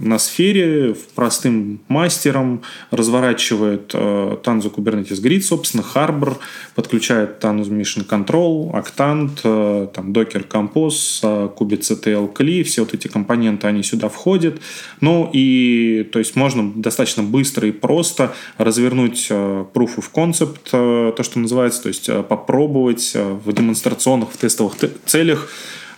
на 0.00 0.18
сфере 0.18 0.94
простым 1.14 1.80
мастером, 1.88 2.62
разворачивает 2.90 3.94
Tanzu 3.94 4.74
Kubernetes 4.74 5.22
Grid, 5.22 5.40
собственно, 5.40 5.84
Harbor, 5.94 6.36
подключает 6.74 7.42
Tanzu 7.42 7.70
Mission 7.70 8.06
Control, 8.06 8.72
Octant, 8.72 9.88
там, 9.92 10.12
Docker 10.12 10.46
Compose, 10.46 11.54
kubectl 11.54 12.32
CLI, 12.32 12.62
все 12.62 12.82
вот 12.82 12.94
эти 12.94 13.08
компоненты, 13.08 13.66
они 13.66 13.82
сюда 13.82 14.08
входят. 14.08 14.60
Ну 15.00 15.30
и, 15.32 16.08
то 16.12 16.18
есть, 16.18 16.36
можно 16.36 16.72
достаточно 16.74 17.22
быстро 17.22 17.68
и 17.68 17.72
просто 17.72 18.34
развернуть 18.58 19.26
э, 19.30 19.64
Proof 19.72 19.98
of 19.98 20.04
Concept, 20.14 20.68
э, 20.72 21.12
то, 21.12 21.22
что 21.22 21.38
называется, 21.38 21.82
то 21.82 21.88
есть, 21.88 22.08
э, 22.08 22.22
попробовать 22.22 23.16
в 23.34 23.52
демонстрационных, 23.52 24.32
в 24.32 24.36
тестовых 24.36 24.74
целях 25.06 25.48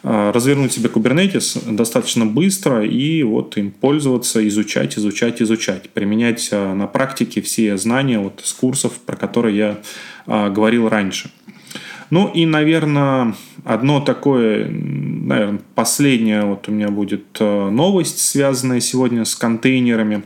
а, 0.08 0.30
развернуть 0.30 0.72
себе 0.72 0.88
Kubernetes 0.88 1.74
достаточно 1.74 2.26
быстро 2.26 2.84
и 2.84 3.24
вот 3.24 3.56
им 3.56 3.72
пользоваться, 3.72 4.46
изучать, 4.46 4.96
изучать, 4.96 5.42
изучать, 5.42 5.90
применять 5.90 6.48
а, 6.52 6.74
на 6.74 6.86
практике 6.86 7.42
все 7.42 7.76
знания 7.76 8.20
вот 8.20 8.40
с 8.44 8.52
курсов, 8.52 8.92
про 9.04 9.16
которые 9.16 9.56
я 9.56 9.78
а, 10.26 10.48
говорил 10.48 10.88
раньше. 10.88 11.32
Ну 12.10 12.30
и, 12.32 12.46
наверное, 12.46 13.34
одно 13.64 14.00
такое, 14.00 14.68
наверное, 14.70 15.60
последнее 15.74 16.44
вот 16.44 16.68
у 16.68 16.70
меня 16.70 16.88
будет 16.88 17.40
новость, 17.40 18.20
связанная 18.20 18.78
сегодня 18.78 19.24
с 19.24 19.34
контейнерами. 19.34 20.22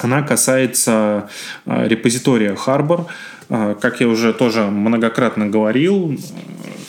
Она 0.00 0.20
касается 0.20 1.30
репозитория 1.64 2.54
Harbor. 2.54 3.06
А, 3.54 3.74
как 3.74 4.00
я 4.00 4.08
уже 4.08 4.32
тоже 4.32 4.62
многократно 4.62 5.46
говорил, 5.46 6.18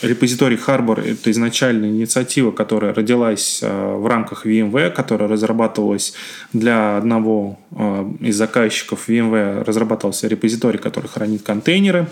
репозиторий 0.00 0.56
Harbor— 0.56 0.98
это 1.12 1.30
изначально 1.30 1.84
инициатива, 1.84 2.52
которая 2.52 2.94
родилась 2.94 3.60
а, 3.62 3.98
в 3.98 4.06
рамках 4.06 4.46
VMware, 4.46 4.90
которая 4.90 5.28
разрабатывалась 5.28 6.14
для 6.54 6.96
одного 6.96 7.58
а, 7.76 8.10
из 8.18 8.36
заказчиков 8.36 9.10
VMware, 9.10 9.62
разрабатывался 9.62 10.26
репозиторий, 10.26 10.78
который 10.78 11.08
хранит 11.08 11.42
контейнеры. 11.42 12.08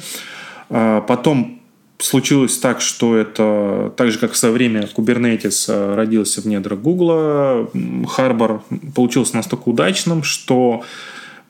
Потом 0.69 1.61
случилось 1.99 2.57
так, 2.59 2.81
что 2.81 3.17
это 3.17 3.93
так 3.97 4.11
же, 4.11 4.19
как 4.19 4.33
в 4.33 4.37
свое 4.37 4.55
время 4.55 4.89
Kubernetes 4.95 5.95
родился 5.95 6.41
в 6.41 6.47
недрах 6.47 6.79
Google, 6.81 7.71
Harbor 8.17 8.61
получился 8.95 9.37
настолько 9.37 9.69
удачным, 9.69 10.23
что 10.23 10.83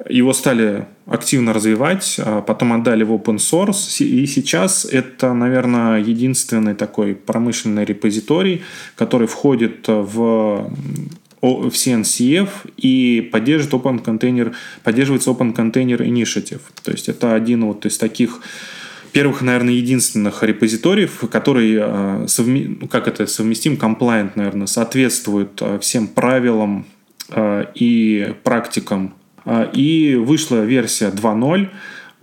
Его 0.08 0.32
стали 0.32 0.86
активно 1.06 1.52
развивать, 1.52 2.16
а 2.18 2.42
потом 2.42 2.72
отдали 2.72 3.04
в 3.04 3.12
open 3.12 3.36
source, 3.36 4.04
и 4.04 4.26
сейчас 4.26 4.84
это, 4.84 5.32
наверное, 5.32 6.00
единственный 6.00 6.74
такой 6.74 7.14
промышленный 7.14 7.84
репозиторий, 7.84 8.62
который 8.96 9.26
входит 9.26 9.84
в 9.86 10.70
в 11.42 11.70
CNCF 11.70 12.48
и 12.76 13.28
поддерживает 13.32 13.84
Open 13.84 14.04
Container, 14.04 14.54
поддерживается 14.84 15.30
Open 15.30 15.54
Container 15.54 15.98
Initiative. 15.98 16.60
То 16.84 16.92
есть 16.92 17.08
это 17.08 17.34
один 17.34 17.64
вот 17.64 17.84
из 17.84 17.98
таких 17.98 18.40
первых, 19.10 19.42
наверное, 19.42 19.74
единственных 19.74 20.42
репозиториев, 20.42 21.24
который, 21.30 21.78
а. 21.80 22.26
Ну, 22.38 22.88
как 22.88 23.08
это 23.08 23.26
совместим, 23.26 23.74
compliant, 23.74 24.32
наверное, 24.36 24.68
соответствует 24.68 25.60
а, 25.60 25.78
всем 25.80 26.06
правилам 26.06 26.86
и 27.74 28.34
практикам. 28.42 29.14
И 29.74 30.14
вышла 30.14 30.64
версия 30.64 31.08
2.0 31.08 31.68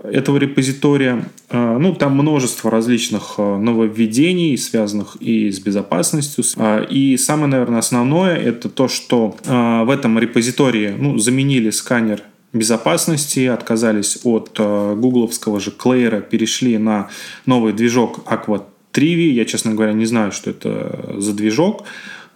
этого 0.03 0.37
репозитория. 0.37 1.25
Ну, 1.51 1.93
там 1.93 2.13
множество 2.13 2.71
различных 2.71 3.37
нововведений, 3.37 4.57
связанных 4.57 5.17
и 5.19 5.51
с 5.51 5.59
безопасностью. 5.59 6.43
И 6.89 7.17
самое, 7.17 7.47
наверное, 7.47 7.79
основное, 7.79 8.35
это 8.37 8.69
то, 8.69 8.87
что 8.87 9.35
в 9.45 9.89
этом 9.91 10.17
репозитории 10.17 10.93
ну, 10.97 11.17
заменили 11.17 11.69
сканер 11.69 12.21
безопасности, 12.53 13.45
отказались 13.45 14.19
от 14.23 14.57
гугловского 14.57 15.59
же 15.59 15.71
Клейра, 15.71 16.21
перешли 16.21 16.77
на 16.77 17.09
новый 17.45 17.73
движок 17.73 18.21
Aqua 18.25 18.63
Trivi. 18.93 19.29
Я, 19.31 19.45
честно 19.45 19.73
говоря, 19.73 19.93
не 19.93 20.05
знаю, 20.05 20.31
что 20.31 20.49
это 20.49 21.15
за 21.17 21.33
движок, 21.33 21.83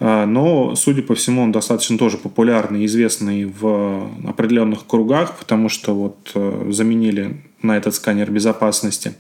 но, 0.05 0.75
судя 0.75 1.01
по 1.01 1.15
всему, 1.15 1.43
он 1.43 1.53
достаточно 1.53 1.97
тоже 1.97 2.17
популярный, 2.17 2.85
известный 2.85 3.45
в 3.45 4.09
определенных 4.27 4.85
кругах, 4.85 5.37
потому 5.37 5.69
что 5.69 5.95
вот 5.95 6.31
э, 6.35 6.67
заменили 6.71 7.41
на 7.61 7.77
этот 7.77 7.95
сканер 7.95 8.29
безопасности. 8.29 9.13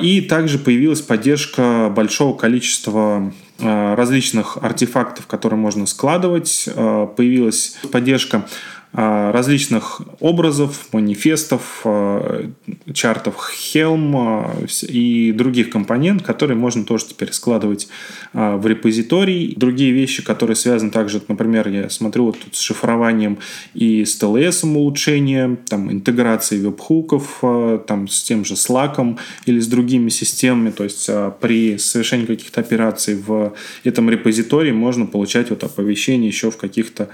И 0.00 0.20
также 0.22 0.58
появилась 0.58 1.00
поддержка 1.00 1.92
большого 1.94 2.36
количества 2.36 3.32
различных 3.60 4.56
артефактов, 4.60 5.28
которые 5.28 5.60
можно 5.60 5.86
складывать. 5.86 6.68
Появилась 6.74 7.76
поддержка 7.92 8.38
а, 8.38 8.48
различных 8.92 10.02
образов, 10.18 10.88
манифестов, 10.92 11.82
а, 11.84 12.50
чартов 12.92 13.52
Helm 13.54 14.12
а, 14.16 14.66
и 14.88 15.32
других 15.32 15.70
компонент, 15.70 16.22
которые 16.22 16.56
можно 16.56 16.84
тоже 16.84 17.06
теперь 17.06 17.32
складывать 17.32 17.88
в 18.32 18.66
репозиторий. 18.66 19.54
Другие 19.56 19.92
вещи, 19.92 20.24
которые 20.24 20.56
связаны 20.56 20.90
также, 20.90 21.22
например, 21.28 21.68
я 21.68 21.88
смотрю 21.88 22.26
вот 22.26 22.40
тут 22.40 22.56
с 22.56 22.60
шифрованием 22.60 23.38
и 23.74 24.04
с 24.04 24.20
TLS 24.20 24.66
улучшением, 24.66 25.56
там, 25.56 25.90
интеграцией 25.90 26.62
веб-хуков, 26.62 27.42
там, 27.86 28.08
с 28.08 28.22
тем 28.22 28.44
же 28.44 28.54
Slack 28.54 29.18
или 29.46 29.60
с 29.60 29.66
другими 29.68 30.08
системами. 30.08 30.70
То 30.70 30.84
есть 30.84 31.08
при 31.40 31.78
совершении 31.78 32.26
каких-то 32.26 32.60
операций 32.60 33.14
в 33.14 33.54
этом 33.84 34.10
репозитории 34.10 34.72
можно 34.72 35.06
получать 35.06 35.50
вот 35.50 35.62
оповещения 35.64 36.28
еще 36.28 36.50
в 36.50 36.56
каких-то 36.56 37.08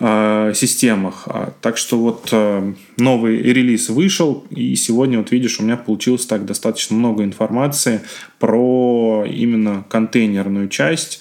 э, 0.00 0.52
системах. 0.54 1.24
А, 1.26 1.52
так 1.60 1.76
что 1.76 1.98
вот 1.98 2.28
э, 2.32 2.72
новый 2.96 3.42
релиз 3.42 3.88
вышел, 3.88 4.46
и 4.50 4.74
сегодня 4.76 5.18
вот 5.18 5.30
видишь, 5.30 5.60
у 5.60 5.62
меня 5.62 5.76
получилось 5.76 6.26
так 6.26 6.44
достаточно 6.44 6.96
много 6.96 7.24
информации 7.24 8.00
про 8.38 9.24
именно 9.28 9.84
контейнерную 9.88 10.68
часть. 10.68 11.20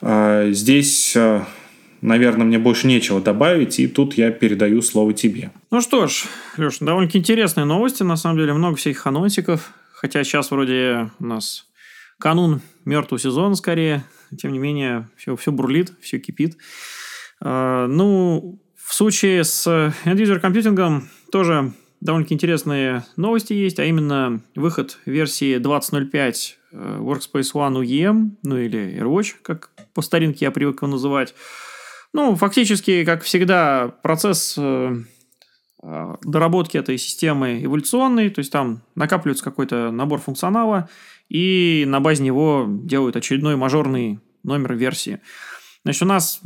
Э, 0.00 0.48
здесь 0.52 1.16
наверное, 2.00 2.46
мне 2.46 2.58
больше 2.58 2.86
нечего 2.86 3.20
добавить, 3.20 3.80
и 3.80 3.88
тут 3.88 4.14
я 4.14 4.30
передаю 4.30 4.82
слово 4.82 5.12
тебе. 5.12 5.50
Ну 5.70 5.80
что 5.80 6.06
ж, 6.06 6.26
Леш, 6.56 6.78
довольно-таки 6.78 7.18
интересные 7.18 7.64
новости, 7.64 8.02
на 8.02 8.16
самом 8.16 8.38
деле, 8.38 8.52
много 8.52 8.76
всяких 8.76 9.06
анонсиков, 9.06 9.72
хотя 9.92 10.22
сейчас 10.24 10.50
вроде 10.50 11.10
у 11.18 11.26
нас 11.26 11.66
канун 12.18 12.60
мертвого 12.84 13.18
сезона 13.18 13.54
скорее, 13.54 14.04
тем 14.36 14.52
не 14.52 14.58
менее, 14.58 15.08
все, 15.16 15.36
все 15.36 15.52
бурлит, 15.52 15.92
все 16.00 16.18
кипит. 16.18 16.56
А, 17.40 17.86
ну, 17.86 18.60
в 18.76 18.94
случае 18.94 19.44
с 19.44 19.66
end-user 20.04 20.40
компьютингом 20.40 21.08
тоже 21.30 21.72
довольно-таки 22.00 22.34
интересные 22.34 23.04
новости 23.16 23.52
есть, 23.52 23.78
а 23.78 23.84
именно 23.84 24.40
выход 24.54 24.98
версии 25.04 25.56
20.05 25.58 26.54
э, 26.72 26.98
Workspace 27.00 27.52
ONE 27.54 27.82
UEM, 27.82 28.30
ну 28.42 28.56
или 28.56 28.98
AirWatch, 29.00 29.34
как 29.42 29.70
по 29.94 30.02
старинке 30.02 30.46
я 30.46 30.50
привык 30.50 30.82
его 30.82 30.90
называть. 30.90 31.34
Ну, 32.12 32.36
фактически, 32.36 33.04
как 33.04 33.22
всегда, 33.22 33.88
процесс 34.02 34.54
э, 34.56 34.96
э, 35.82 36.14
доработки 36.22 36.76
этой 36.76 36.98
системы 36.98 37.62
эволюционный, 37.62 38.30
то 38.30 38.38
есть 38.38 38.52
там 38.52 38.82
накапливается 38.94 39.44
какой-то 39.44 39.90
набор 39.90 40.20
функционала, 40.20 40.88
и 41.28 41.84
на 41.86 42.00
базе 42.00 42.22
него 42.22 42.66
делают 42.68 43.16
очередной 43.16 43.56
мажорный 43.56 44.20
номер 44.44 44.74
версии. 44.74 45.20
Значит, 45.84 46.02
у 46.02 46.06
нас 46.06 46.40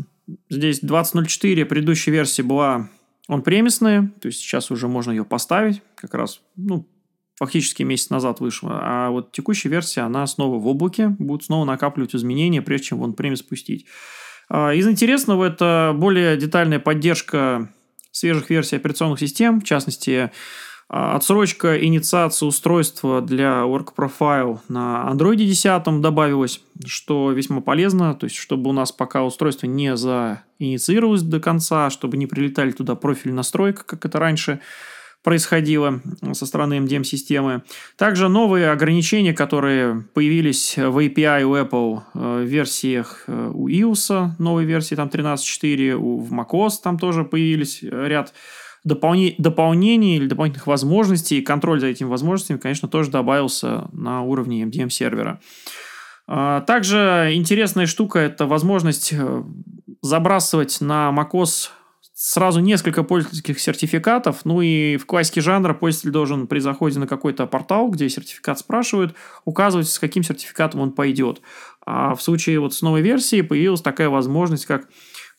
Здесь 0.51 0.83
20.04 0.83 1.65
предыдущая 1.65 2.13
версия 2.13 2.43
была 2.43 2.89
он 3.29 3.43
премисная, 3.43 4.13
то 4.21 4.27
есть 4.27 4.41
сейчас 4.41 4.71
уже 4.71 4.89
можно 4.89 5.11
ее 5.11 5.25
поставить, 5.25 5.81
как 5.95 6.15
раз, 6.15 6.41
ну, 6.57 6.89
фактически 7.37 7.83
месяц 7.83 8.11
назад 8.11 8.41
вышла. 8.41 8.81
А 8.83 9.11
вот 9.11 9.33
текущая 9.33 9.69
версия, 9.69 10.03
она 10.03 10.27
снова 10.27 10.59
в 10.59 10.67
облаке, 10.67 11.09
будет 11.09 11.45
снова 11.45 11.65
накапливать 11.65 12.15
изменения, 12.15 12.63
прежде 12.63 12.89
чем 12.89 13.01
он 13.01 13.15
премис 13.15 13.43
пустить. 13.43 13.87
А, 14.49 14.75
из 14.75 14.87
интересного 14.87 15.45
это 15.47 15.95
более 15.97 16.37
детальная 16.37 16.79
поддержка 16.79 17.73
свежих 18.11 18.51
версий 18.51 18.77
операционных 18.77 19.19
систем, 19.19 19.61
в 19.61 19.65
частности, 19.65 20.31
отсрочка 20.93 21.83
инициации 21.83 22.45
устройства 22.45 23.23
для 23.23 23.63
Work 23.63 23.95
Profile 23.97 24.59
на 24.69 25.09
Android 25.11 25.37
10 25.37 26.01
добавилась, 26.03 26.61
что 26.85 27.33
весьма 27.33 27.63
полезно, 27.63 28.15
то 28.15 28.25
есть 28.25 28.37
чтобы 28.37 28.69
у 28.69 28.75
нас 28.75 28.93
пока 28.93 29.25
устройство 29.25 29.67
не 29.67 29.97
заинициировалось 29.97 31.23
до 31.23 31.41
конца, 31.41 31.89
чтобы 31.89 32.19
не 32.19 32.27
прилетали 32.27 32.73
туда 32.73 32.95
профиль 32.95 33.33
настройка, 33.33 33.85
как 33.85 34.05
это 34.05 34.19
раньше 34.19 34.61
происходило 35.23 36.03
со 36.33 36.45
стороны 36.45 36.75
MDM-системы. 36.75 37.63
Также 37.97 38.29
новые 38.29 38.71
ограничения, 38.71 39.33
которые 39.33 40.05
появились 40.13 40.77
в 40.77 40.99
API 40.99 41.45
у 41.45 41.55
Apple 41.55 42.03
э, 42.13 42.43
в 42.43 42.47
версиях 42.47 43.25
э, 43.29 43.51
у 43.55 43.69
iOS, 43.69 44.33
новой 44.39 44.65
версии 44.65 44.95
там 44.95 45.09
13.4, 45.09 45.95
в 45.97 46.33
macOS 46.33 46.73
там 46.83 46.99
тоже 46.99 47.25
появились 47.25 47.83
ряд 47.83 48.35
дополне, 48.85 49.35
дополнений 49.39 50.17
или 50.17 50.27
дополнительных 50.27 50.67
возможностей, 50.67 51.39
и 51.39 51.43
контроль 51.43 51.81
за 51.81 51.89
этими 51.89 52.09
возможностями, 52.09 52.59
конечно, 52.59 52.89
тоже 52.89 53.11
добавился 53.11 53.89
на 53.93 54.23
уровне 54.23 54.65
MDM 54.65 54.91
сервера. 54.91 55.41
А, 56.27 56.61
также 56.63 57.31
интересная 57.33 57.87
штука– 57.87 58.19
это 58.21 58.47
возможность 58.47 59.13
э, 59.13 59.43
забрасывать 60.03 60.81
на 60.81 61.15
macOS 61.15 61.71
сразу 62.15 62.61
несколько 62.61 63.03
пользовательских 63.03 63.59
сертификатов. 63.59 64.45
Ну 64.45 64.61
и 64.61 64.97
в 64.97 65.07
классике 65.07 65.41
жанра 65.41 65.75
пользователь 65.75 66.13
должен 66.13 66.47
при 66.47 66.61
заходе 66.61 67.01
на 67.01 67.09
какой-то 67.09 67.47
портал, 67.47 67.89
где 67.89 68.09
сертификат 68.09 68.61
спрашивают, 68.61 69.15
указывать, 69.45 69.89
с 69.89 69.99
каким 69.99 70.23
сертификатом 70.23 70.81
он 70.81 70.93
пойдет. 70.93 71.41
А 71.85 72.15
в 72.15 72.23
случае 72.23 72.61
вот 72.61 72.75
с 72.75 72.83
новой 72.83 73.03
версии 73.03 73.41
появилась 73.41 73.83
такая 73.83 74.09
возможность, 74.09 74.67
как 74.67 74.89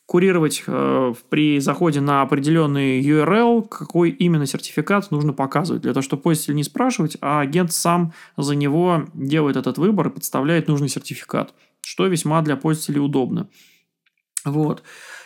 курировать 0.06 0.62
э, 0.66 1.14
при 1.30 1.58
заходе 1.60 2.00
на 2.00 2.22
определенный 2.22 3.00
URL, 3.00 3.66
какой 3.68 4.10
именно 4.10 4.46
сертификат 4.46 5.10
нужно 5.10 5.32
показывать, 5.32 5.82
для 5.82 5.92
того, 5.92 6.02
чтобы 6.02 6.22
пользователь 6.22 6.54
не 6.54 6.64
спрашивать, 6.64 7.16
а 7.20 7.40
агент 7.40 7.72
сам 7.72 8.12
за 8.36 8.54
него 8.54 9.06
делает 9.14 9.56
этот 9.56 9.78
выбор 9.78 10.08
и 10.08 10.10
подставляет 10.10 10.68
нужный 10.68 10.88
сертификат, 10.88 11.54
что 11.80 12.06
весьма 12.06 12.42
для 12.42 12.56
пользователей 12.56 13.00
удобно. 13.00 13.48
Вот. 14.44 14.82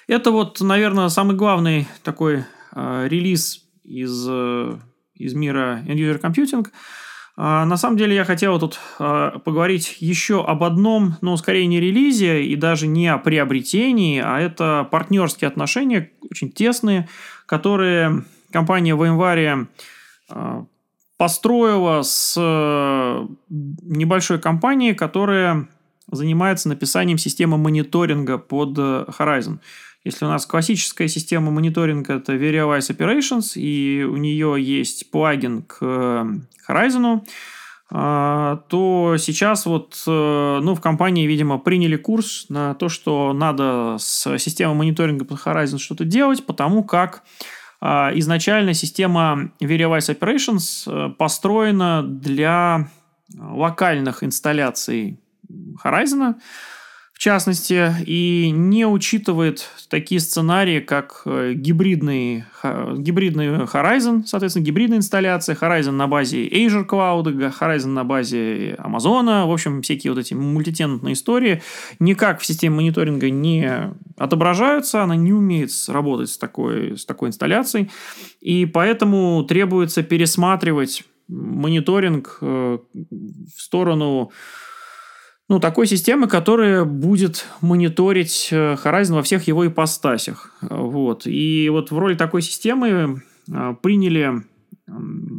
Это 0.06 0.30
вот, 0.30 0.60
наверное, 0.60 1.08
самый 1.08 1.36
главный 1.36 1.88
такой 2.04 2.44
э, 2.72 3.08
релиз 3.08 3.64
из, 3.82 4.26
э, 4.28 4.78
из 5.14 5.34
мира 5.34 5.82
End-User 5.86 6.20
Computing– 6.20 6.68
а, 6.76 7.07
на 7.38 7.76
самом 7.76 7.96
деле 7.96 8.16
я 8.16 8.24
хотел 8.24 8.58
тут 8.58 8.80
а, 8.98 9.38
поговорить 9.38 9.98
еще 10.00 10.44
об 10.44 10.64
одном, 10.64 11.18
но 11.20 11.36
скорее 11.36 11.68
не 11.68 11.78
релизе 11.78 12.42
и 12.44 12.56
даже 12.56 12.88
не 12.88 13.06
о 13.06 13.18
приобретении, 13.18 14.20
а 14.20 14.40
это 14.40 14.88
партнерские 14.90 15.46
отношения, 15.46 16.10
очень 16.32 16.50
тесные, 16.50 17.08
которые 17.46 18.24
компания 18.50 18.96
VMware 18.96 19.68
а, 20.30 20.64
построила 21.16 22.02
с 22.02 22.36
небольшой 23.48 24.40
компанией, 24.40 24.94
которая 24.94 25.68
занимается 26.10 26.68
написанием 26.68 27.18
системы 27.18 27.56
мониторинга 27.56 28.38
под 28.38 28.76
Horizon. 28.76 29.60
Если 30.04 30.24
у 30.24 30.28
нас 30.28 30.46
классическая 30.46 31.08
система 31.08 31.50
мониторинга 31.50 32.14
это 32.14 32.34
VeriWise 32.34 32.96
Operations, 32.96 33.58
и 33.58 34.04
у 34.04 34.16
нее 34.16 34.56
есть 34.58 35.10
плагин 35.10 35.62
к 35.62 35.82
Horizon, 36.68 37.22
а, 37.90 38.56
то 38.68 39.16
сейчас 39.18 39.64
вот, 39.64 40.02
э, 40.06 40.60
ну, 40.62 40.74
в 40.74 40.80
компании, 40.80 41.26
видимо, 41.26 41.58
приняли 41.58 41.96
курс 41.96 42.44
на 42.50 42.74
то, 42.74 42.90
что 42.90 43.32
надо 43.32 43.96
с 43.98 44.38
системой 44.38 44.76
мониторинга 44.76 45.24
под 45.24 45.38
Horizon 45.38 45.78
что-то 45.78 46.04
делать, 46.04 46.44
потому 46.44 46.84
как 46.84 47.22
А, 47.80 48.10
изначально 48.14 48.74
система 48.74 49.52
VeriWise 49.60 50.18
Operations 50.18 50.82
э, 50.86 51.10
построена 51.14 52.02
для 52.02 52.88
локальных 53.36 54.24
инсталляций 54.24 55.20
Horizon, 55.84 56.34
в 57.18 57.20
частности, 57.20 57.92
и 58.06 58.48
не 58.52 58.86
учитывает 58.86 59.68
такие 59.88 60.20
сценарии, 60.20 60.78
как 60.78 61.22
э, 61.24 61.52
гибридный, 61.52 62.44
гибридный 62.62 63.64
Horizon, 63.64 64.24
соответственно, 64.24 64.64
гибридная 64.64 64.98
инсталляция, 64.98 65.56
Horizon 65.56 65.90
на 65.90 66.06
базе 66.06 66.46
Azure 66.46 66.86
Cloud, 66.86 67.24
Horizon 67.58 67.88
на 67.88 68.04
базе 68.04 68.74
Amazon, 68.74 69.48
в 69.48 69.52
общем, 69.52 69.82
всякие 69.82 70.12
вот 70.12 70.20
эти 70.20 70.34
мультитенантные 70.34 71.14
истории 71.14 71.60
никак 71.98 72.40
в 72.40 72.46
системе 72.46 72.76
мониторинга 72.76 73.30
не 73.30 73.92
отображаются, 74.16 75.02
она 75.02 75.16
не 75.16 75.32
умеет 75.32 75.72
работать 75.88 76.30
с 76.30 76.38
такой, 76.38 76.96
с 76.96 77.04
такой 77.04 77.30
инсталляцией, 77.30 77.90
и 78.40 78.64
поэтому 78.64 79.42
требуется 79.42 80.04
пересматривать 80.04 81.02
мониторинг 81.26 82.38
э, 82.42 82.78
в 82.94 83.60
сторону 83.60 84.30
ну, 85.48 85.60
такой 85.60 85.86
системы, 85.86 86.28
которая 86.28 86.84
будет 86.84 87.46
мониторить 87.62 88.48
э, 88.50 88.76
Horizon 88.82 89.14
во 89.14 89.22
всех 89.22 89.48
его 89.48 89.66
ипостасях. 89.66 90.52
Вот. 90.60 91.26
И 91.26 91.68
вот 91.70 91.90
в 91.90 91.98
роли 91.98 92.14
такой 92.14 92.42
системы 92.42 93.22
э, 93.50 93.74
приняли 93.82 94.44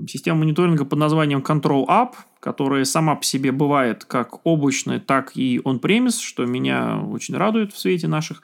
систему 0.07 0.39
мониторинга 0.39 0.85
под 0.85 0.99
названием 0.99 1.39
Control 1.39 1.85
App, 1.87 2.13
которая 2.39 2.85
сама 2.85 3.15
по 3.15 3.23
себе 3.23 3.51
бывает 3.51 4.05
как 4.05 4.45
облачная, 4.45 4.99
так 4.99 5.35
и 5.35 5.59
on-premise, 5.59 6.21
что 6.21 6.45
меня 6.45 6.99
очень 6.99 7.35
радует 7.35 7.73
в 7.73 7.79
свете 7.79 8.07
наших 8.07 8.43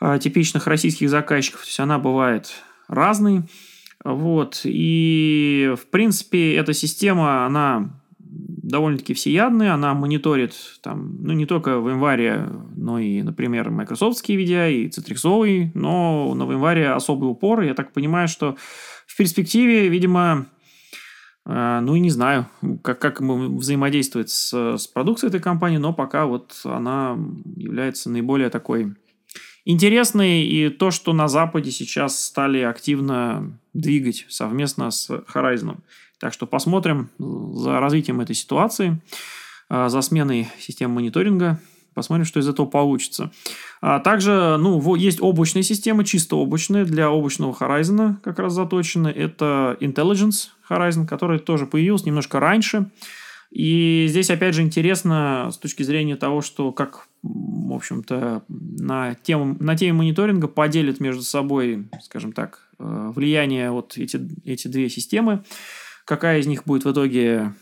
э, 0.00 0.18
типичных 0.18 0.66
российских 0.66 1.10
заказчиков. 1.10 1.62
То 1.62 1.66
есть 1.66 1.80
она 1.80 1.98
бывает 1.98 2.52
разной. 2.88 3.42
Вот. 4.04 4.60
И, 4.64 5.74
в 5.80 5.86
принципе, 5.90 6.56
эта 6.56 6.74
система, 6.74 7.46
она 7.46 7.90
довольно-таки 8.64 9.14
всеядная, 9.14 9.74
она 9.74 9.94
мониторит 9.94 10.54
там, 10.82 11.18
ну, 11.20 11.32
не 11.32 11.46
только 11.46 11.78
в 11.80 11.88
январе, 11.88 12.48
но 12.76 12.98
и, 12.98 13.22
например, 13.22 13.70
майкрософтские 13.70 14.38
VDI 14.38 14.72
и 14.72 14.88
Citrixовый, 14.88 15.70
но 15.74 16.34
на 16.34 16.50
январе 16.50 16.90
особый 16.90 17.30
упор. 17.30 17.60
Я 17.60 17.74
так 17.74 17.92
понимаю, 17.92 18.26
что 18.28 18.56
в 19.06 19.16
перспективе, 19.16 19.88
видимо, 19.88 20.46
э, 21.46 21.80
ну 21.82 21.94
и 21.94 22.00
не 22.00 22.10
знаю, 22.10 22.46
как, 22.82 22.98
как 22.98 23.20
взаимодействовать 23.20 24.30
с, 24.30 24.76
с 24.78 24.86
продукцией 24.86 25.28
этой 25.28 25.40
компании, 25.40 25.78
но 25.78 25.92
пока 25.92 26.26
вот 26.26 26.58
она 26.64 27.18
является 27.56 28.08
наиболее 28.08 28.48
такой 28.48 28.94
интересной, 29.66 30.42
и 30.44 30.68
то, 30.70 30.90
что 30.90 31.12
на 31.12 31.28
Западе 31.28 31.70
сейчас 31.70 32.18
стали 32.24 32.60
активно 32.60 33.58
двигать 33.74 34.26
совместно 34.28 34.90
с 34.90 35.10
Horizon. 35.10 35.78
Так 36.20 36.32
что 36.32 36.46
посмотрим 36.46 37.10
за 37.18 37.80
развитием 37.80 38.20
этой 38.20 38.34
ситуации, 38.34 39.00
а, 39.68 39.88
за 39.88 40.00
сменой 40.00 40.48
системы 40.58 40.94
мониторинга. 40.94 41.60
Посмотрим, 41.94 42.24
что 42.24 42.40
из 42.40 42.48
этого 42.48 42.66
получится. 42.66 43.30
А 43.80 44.00
также, 44.00 44.56
ну, 44.58 44.94
есть 44.96 45.22
облачные 45.22 45.62
системы, 45.62 46.04
чисто 46.04 46.36
облачные, 46.36 46.84
для 46.84 47.08
облачного 47.08 47.56
Horizon 47.58 48.16
как 48.22 48.40
раз 48.40 48.52
заточены. 48.52 49.08
Это 49.08 49.76
Intelligence 49.80 50.48
Horizon, 50.68 51.06
который 51.06 51.38
тоже 51.38 51.66
появился 51.66 52.06
немножко 52.06 52.40
раньше. 52.40 52.90
И 53.54 54.06
здесь, 54.08 54.30
опять 54.30 54.56
же, 54.56 54.62
интересно 54.62 55.48
с 55.52 55.58
точки 55.58 55.84
зрения 55.84 56.16
того, 56.16 56.40
что 56.40 56.72
как, 56.72 57.06
в 57.22 57.72
общем-то, 57.72 58.42
на, 58.48 59.14
тему, 59.14 59.56
на 59.60 59.76
теме 59.76 59.92
мониторинга 59.92 60.48
поделят 60.48 60.98
между 60.98 61.22
собой, 61.22 61.86
скажем 62.02 62.32
так, 62.32 62.66
э, 62.80 63.12
влияние 63.14 63.70
вот 63.70 63.96
эти, 63.96 64.20
эти 64.44 64.66
две 64.66 64.90
системы. 64.90 65.44
Какая 66.04 66.40
из 66.40 66.46
них 66.46 66.64
будет 66.64 66.84
в 66.84 66.92
итоге 66.92 67.54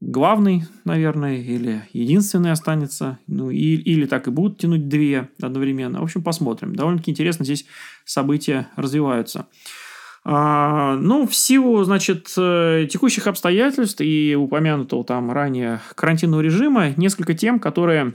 главный, 0.00 0.64
наверное, 0.84 1.36
или 1.36 1.82
единственный 1.92 2.52
останется, 2.52 3.18
ну, 3.26 3.50
и, 3.50 3.76
или 3.76 4.06
так 4.06 4.26
и 4.26 4.30
будут 4.30 4.58
тянуть 4.58 4.88
две 4.88 5.28
одновременно. 5.40 6.00
В 6.00 6.04
общем, 6.04 6.22
посмотрим. 6.22 6.74
Довольно-таки 6.74 7.10
интересно 7.10 7.44
здесь 7.44 7.66
события 8.04 8.68
развиваются. 8.76 9.46
А, 10.26 10.96
ну, 10.96 11.26
в 11.26 11.34
силу, 11.34 11.84
значит, 11.84 12.32
э, 12.38 12.86
текущих 12.90 13.26
обстоятельств 13.26 14.00
и 14.00 14.34
упомянутого 14.34 15.04
там 15.04 15.30
ранее 15.30 15.80
карантинного 15.94 16.40
режима, 16.40 16.94
несколько 16.96 17.34
тем, 17.34 17.60
которые, 17.60 18.14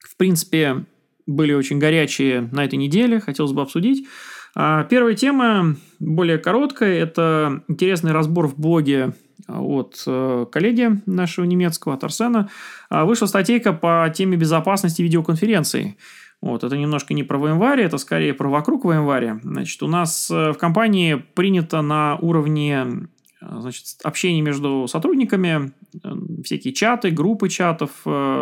в 0.00 0.16
принципе, 0.16 0.84
были 1.26 1.52
очень 1.52 1.78
горячие 1.78 2.48
на 2.52 2.64
этой 2.64 2.76
неделе, 2.76 3.20
хотелось 3.20 3.52
бы 3.52 3.62
обсудить. 3.62 4.08
А, 4.54 4.84
первая 4.84 5.14
тема, 5.14 5.76
более 5.98 6.38
короткая, 6.38 6.98
это 6.98 7.62
интересный 7.68 8.12
разбор 8.12 8.48
в 8.48 8.58
блоге 8.58 9.14
а, 9.46 9.60
от 9.60 10.02
э, 10.06 10.46
коллеги 10.50 11.00
нашего 11.06 11.44
немецкого, 11.44 11.94
от 11.94 12.04
Арсена. 12.04 12.48
А, 12.88 13.04
вышла 13.04 13.26
статейка 13.26 13.72
по 13.72 14.12
теме 14.14 14.36
безопасности 14.36 15.02
видеоконференций. 15.02 15.96
Вот, 16.40 16.64
это 16.64 16.76
немножко 16.76 17.12
не 17.14 17.22
про 17.22 17.38
ВМВаре, 17.38 17.84
это 17.84 17.98
скорее 17.98 18.32
про 18.32 18.48
вокруг 18.48 18.84
ВМВаре. 18.84 19.40
Значит, 19.42 19.82
у 19.82 19.88
нас 19.88 20.30
э, 20.30 20.52
в 20.52 20.58
компании 20.58 21.14
принято 21.14 21.82
на 21.82 22.16
уровне 22.16 23.08
значит, 23.40 23.84
общения 24.02 24.42
между 24.42 24.86
сотрудниками, 24.88 25.72
э, 26.02 26.08
всякие 26.44 26.74
чаты, 26.74 27.10
группы 27.10 27.48
чатов, 27.48 27.90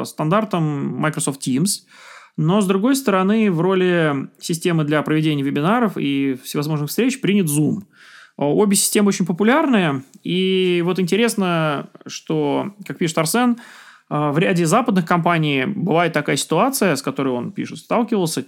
стандартом 0.04 0.96
Microsoft 0.96 1.46
Teams– 1.46 1.82
но, 2.38 2.60
с 2.60 2.66
другой 2.66 2.94
стороны, 2.94 3.50
в 3.50 3.60
роли 3.60 4.28
системы 4.38 4.84
для 4.84 5.02
проведения 5.02 5.42
вебинаров 5.42 5.98
и 5.98 6.38
всевозможных 6.44 6.88
встреч 6.88 7.20
принят 7.20 7.46
Zoom. 7.46 7.80
Обе 8.36 8.76
системы 8.76 9.08
очень 9.08 9.26
популярные. 9.26 10.04
И 10.22 10.80
вот 10.84 11.00
интересно, 11.00 11.90
что, 12.06 12.74
как 12.86 12.96
пишет 12.96 13.18
Арсен, 13.18 13.56
э, 14.08 14.30
в 14.30 14.38
ряде 14.38 14.66
западных 14.66 15.04
компаний 15.04 15.64
бывает 15.66 16.12
такая 16.12 16.36
ситуация, 16.36 16.94
с 16.94 17.02
которой 17.02 17.30
он 17.30 17.50
пишет, 17.50 17.78
сталкивался 17.78 18.44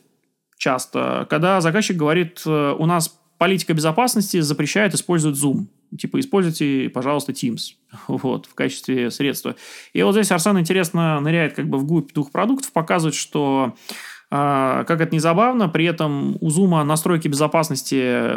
часто, 0.56 1.26
когда 1.28 1.60
заказчик 1.60 1.96
говорит, 1.96 2.42
э, 2.46 2.76
у 2.78 2.86
нас 2.86 3.18
политика 3.38 3.74
безопасности 3.74 4.38
запрещает 4.38 4.94
использовать 4.94 5.36
Zoom. 5.36 5.66
Типа, 5.98 6.20
используйте, 6.20 6.88
пожалуйста, 6.88 7.32
Teams 7.32 7.74
вот, 8.08 8.46
в 8.46 8.54
качестве 8.54 9.10
средства. 9.10 9.56
И 9.92 10.02
вот 10.02 10.12
здесь 10.12 10.30
Арсен 10.30 10.58
интересно 10.58 11.20
ныряет 11.20 11.54
как 11.54 11.68
бы 11.68 11.78
в 11.78 11.82
вглубь 11.82 12.12
двух 12.12 12.30
продуктов, 12.30 12.72
показывает, 12.72 13.14
что 13.14 13.74
а, 14.32 14.84
как 14.84 15.00
это 15.00 15.12
не 15.12 15.18
забавно, 15.18 15.68
при 15.68 15.86
этом 15.86 16.36
у 16.40 16.50
Zoom 16.50 16.84
настройки 16.84 17.26
безопасности 17.26 18.36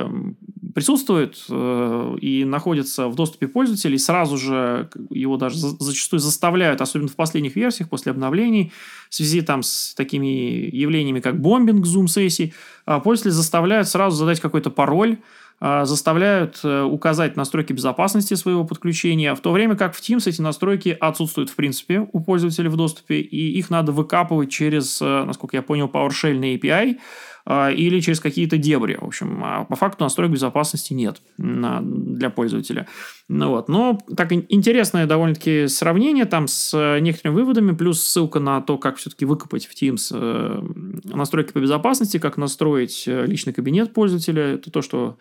присутствуют 0.73 1.45
э, 1.49 2.15
и 2.19 2.45
находятся 2.45 3.09
в 3.09 3.15
доступе 3.15 3.47
пользователей, 3.47 3.99
сразу 3.99 4.37
же 4.37 4.89
его 5.11 5.37
даже 5.37 5.57
зачастую 5.57 6.19
заставляют, 6.19 6.81
особенно 6.81 7.09
в 7.09 7.15
последних 7.15 7.55
версиях, 7.55 7.89
после 7.89 8.11
обновлений, 8.11 8.71
в 9.07 9.13
связи 9.13 9.41
там 9.41 9.61
с 9.61 9.93
такими 9.93 10.25
явлениями, 10.75 11.19
как 11.19 11.39
бомбинг 11.39 11.85
Zoom-сессий, 11.85 12.55
а 12.85 12.99
пользователи 12.99 13.33
заставляют 13.33 13.87
сразу 13.87 14.17
задать 14.17 14.39
какой-то 14.39 14.71
пароль, 14.71 15.19
заставляют 15.85 16.59
э, 16.63 16.81
указать 16.81 17.35
настройки 17.35 17.73
безопасности 17.73 18.33
своего 18.33 18.65
подключения, 18.65 19.33
в 19.33 19.39
то 19.39 19.51
время 19.51 19.75
как 19.75 19.95
в 19.95 20.01
Teams 20.01 20.27
эти 20.27 20.41
настройки 20.41 20.95
отсутствуют 20.99 21.49
в 21.49 21.55
принципе 21.55 22.07
у 22.11 22.19
пользователя 22.19 22.69
в 22.69 22.75
доступе, 22.75 23.21
и 23.21 23.57
их 23.57 23.69
надо 23.69 23.91
выкапывать 23.91 24.51
через, 24.51 25.01
э, 25.01 25.23
насколько 25.23 25.55
я 25.55 25.61
понял, 25.61 25.87
PowerShell 25.87 26.39
API, 26.39 26.97
или 27.45 27.99
через 27.99 28.21
какие-то 28.21 28.57
дебри. 28.57 28.97
В 28.99 29.03
общем, 29.03 29.43
а 29.43 29.65
по 29.65 29.75
факту 29.75 30.05
настроек 30.05 30.31
безопасности 30.31 30.93
нет 30.93 31.21
для 31.37 32.29
пользователя. 32.29 32.87
Ну, 33.27 33.49
вот. 33.49 33.67
Но 33.67 33.99
так 34.15 34.31
интересное 34.31 35.07
довольно-таки 35.07 35.67
сравнение 35.67 36.25
там 36.25 36.47
с 36.47 36.73
э, 36.73 36.99
некоторыми 36.99 37.35
выводами, 37.35 37.75
плюс 37.75 38.01
ссылка 38.01 38.39
на 38.39 38.61
то, 38.61 38.77
как 38.77 38.97
все-таки 38.97 39.25
выкопать 39.25 39.65
в 39.65 39.73
Teams 39.73 40.11
э, 40.13 40.61
настройки 41.03 41.51
по 41.51 41.59
безопасности, 41.59 42.17
как 42.17 42.37
настроить 42.37 43.03
э, 43.07 43.25
личный 43.25 43.53
кабинет 43.53 43.93
пользователя. 43.93 44.55
Это 44.55 44.71
то, 44.71 44.81
что 44.81 45.17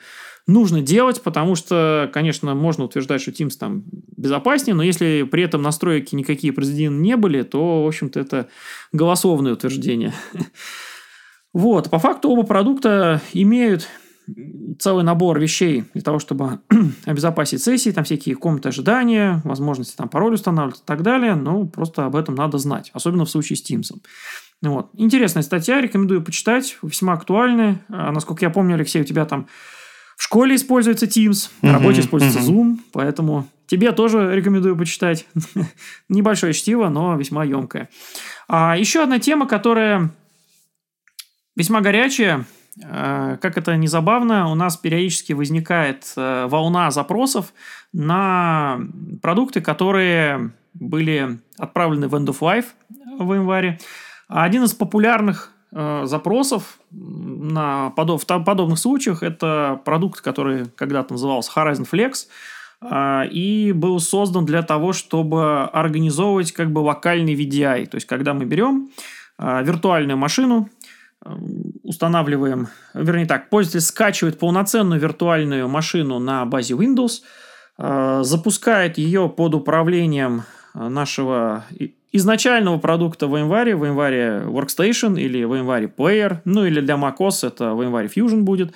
нужно 0.47 0.81
делать, 0.81 1.23
потому 1.23 1.55
что, 1.55 2.11
конечно, 2.13 2.55
можно 2.55 2.85
утверждать, 2.85 3.23
что 3.23 3.31
Teams 3.31 3.57
там 3.59 3.85
безопаснее, 4.17 4.75
но 4.75 4.83
если 4.83 5.23
при 5.31 5.43
этом 5.43 5.63
настройки 5.63 6.15
никакие 6.15 6.53
произведены 6.53 7.01
не 7.01 7.17
были, 7.17 7.43
то, 7.43 7.85
в 7.85 7.87
общем-то, 7.87 8.21
это 8.21 8.49
голосовное 8.93 9.53
утверждение. 9.53 10.15
Вот, 11.55 11.91
по 11.91 11.99
факту 11.99 12.31
оба 12.31 12.45
продукта 12.45 13.21
имеют 13.35 13.87
целый 14.79 15.05
набор 15.05 15.39
вещей 15.39 15.85
для 15.93 16.03
того, 16.03 16.19
чтобы 16.19 16.61
обезопасить 17.05 17.63
сессии, 17.63 17.91
там 17.91 18.05
всякие 18.05 18.37
комнаты 18.37 18.69
ожидания, 18.69 19.41
возможности 19.45 19.97
там 19.97 20.09
пароль 20.09 20.35
устанавливать 20.35 20.81
и 20.81 20.85
так 20.85 21.03
далее, 21.03 21.35
но 21.35 21.67
просто 21.67 22.07
об 22.07 22.17
этом 22.17 22.35
надо 22.35 22.59
знать, 22.59 22.91
особенно 22.93 23.25
в 23.25 23.31
случае 23.31 23.57
с 23.57 23.71
Teams. 23.71 23.91
Вот. 24.63 24.91
Интересная 24.97 25.43
статья, 25.43 25.81
рекомендую 25.81 26.23
почитать, 26.23 26.79
весьма 26.83 27.15
актуальная. 27.15 27.81
А, 27.89 28.13
насколько 28.13 28.45
я 28.45 28.51
помню, 28.51 28.77
Алексей, 28.77 29.03
у 29.03 29.05
тебя 29.05 29.25
там 29.25 29.49
в 30.17 30.23
школе 30.23 30.55
используется 30.55 31.07
Teams, 31.07 31.51
на 31.63 31.73
работе 31.73 32.01
используется 32.01 32.39
Zoom, 32.39 32.79
поэтому 32.93 33.49
тебе 33.67 33.91
тоже 33.91 34.35
рекомендую 34.35 34.77
почитать. 34.77 35.27
Небольшое 36.09 36.53
чтиво, 36.53 36.89
но 36.89 37.17
весьма 37.17 37.43
емкое. 37.43 37.89
А 38.49 38.77
еще 38.77 39.03
одна 39.03 39.19
тема, 39.19 39.49
которая 39.49 40.11
весьма 41.57 41.81
горячая, 41.81 42.47
как 42.81 43.59
это 43.59 43.77
не 43.77 43.89
забавно, 43.89 44.49
у 44.49 44.55
нас 44.55 44.77
периодически 44.77 45.33
возникает 45.33 46.13
волна 46.17 46.91
запросов 46.91 47.53
на 47.93 48.81
продукты, 49.21 49.61
которые 49.61 50.53
были 50.73 51.41
отправлены 51.59 52.09
в 52.09 52.15
End 52.15 52.27
of 52.27 52.39
Life 52.41 52.67
в 53.19 53.35
январе. 53.35 53.79
Один 54.35 54.65
из 54.65 54.73
популярных 54.73 55.53
э, 55.73 56.05
запросов 56.07 56.79
на 56.91 57.91
подоб, 57.91 58.23
в 58.23 58.27
подобных 58.27 58.79
случаях 58.79 59.23
это 59.23 59.79
продукт, 59.85 60.23
который 60.23 60.71
когда-то 60.71 61.13
назывался 61.13 61.53
Horizon 61.55 61.87
Flex 61.87 62.29
э, 62.81 63.29
и 63.29 63.73
был 63.73 64.01
создан 64.01 64.47
для 64.47 64.63
того, 64.63 64.95
чтобы 64.95 65.65
организовывать 65.65 66.53
как 66.53 66.73
бы 66.73 66.79
локальный 66.79 67.35
VDI. 67.35 67.85
То 67.89 67.97
есть, 67.97 68.07
когда 68.07 68.33
мы 68.33 68.47
берем 68.47 68.89
э, 69.39 69.63
виртуальную 69.65 70.17
машину, 70.17 70.71
э, 71.27 71.31
устанавливаем, 71.83 72.69
вернее 72.95 73.27
так, 73.27 73.51
пользователь 73.51 73.83
скачивает 73.83 74.39
полноценную 74.39 74.99
виртуальную 74.99 75.69
машину 75.69 76.19
на 76.19 76.47
базе 76.47 76.73
Windows, 76.73 77.21
э, 77.77 78.21
запускает 78.25 78.97
ее 78.97 79.29
под 79.29 79.55
управлением 79.55 80.45
нашего 80.73 81.67
изначального 82.13 82.79
продукта 82.79 83.27
в 83.27 83.37
январе, 83.37 83.75
в 83.75 83.85
январе 83.85 84.43
Workstation 84.45 85.19
или 85.19 85.45
в 85.45 85.55
январе 85.55 85.87
Player, 85.87 86.39
ну 86.45 86.65
или 86.65 86.81
для 86.81 86.95
macOS 86.95 87.47
это 87.47 87.75
в 87.75 87.83
январе 87.83 88.09
Fusion 88.09 88.43
будет. 88.43 88.73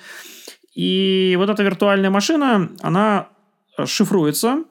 И 0.73 1.35
вот 1.37 1.49
эта 1.49 1.63
виртуальная 1.63 2.09
машина, 2.09 2.69
она 2.81 3.29
шифруется, 3.85 4.63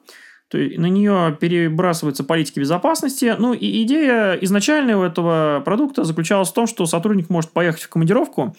то 0.49 0.57
есть 0.57 0.77
на 0.77 0.85
нее 0.85 1.37
перебрасываются 1.39 2.23
политики 2.23 2.59
безопасности. 2.59 3.35
Ну 3.37 3.53
и 3.53 3.83
идея 3.83 4.33
изначальная 4.33 4.95
у 4.95 5.03
этого 5.03 5.61
продукта 5.65 6.03
заключалась 6.03 6.49
в 6.49 6.53
том, 6.53 6.67
что 6.67 6.85
сотрудник 6.85 7.29
может 7.29 7.51
поехать 7.51 7.83
в 7.83 7.89
командировку 7.89 8.55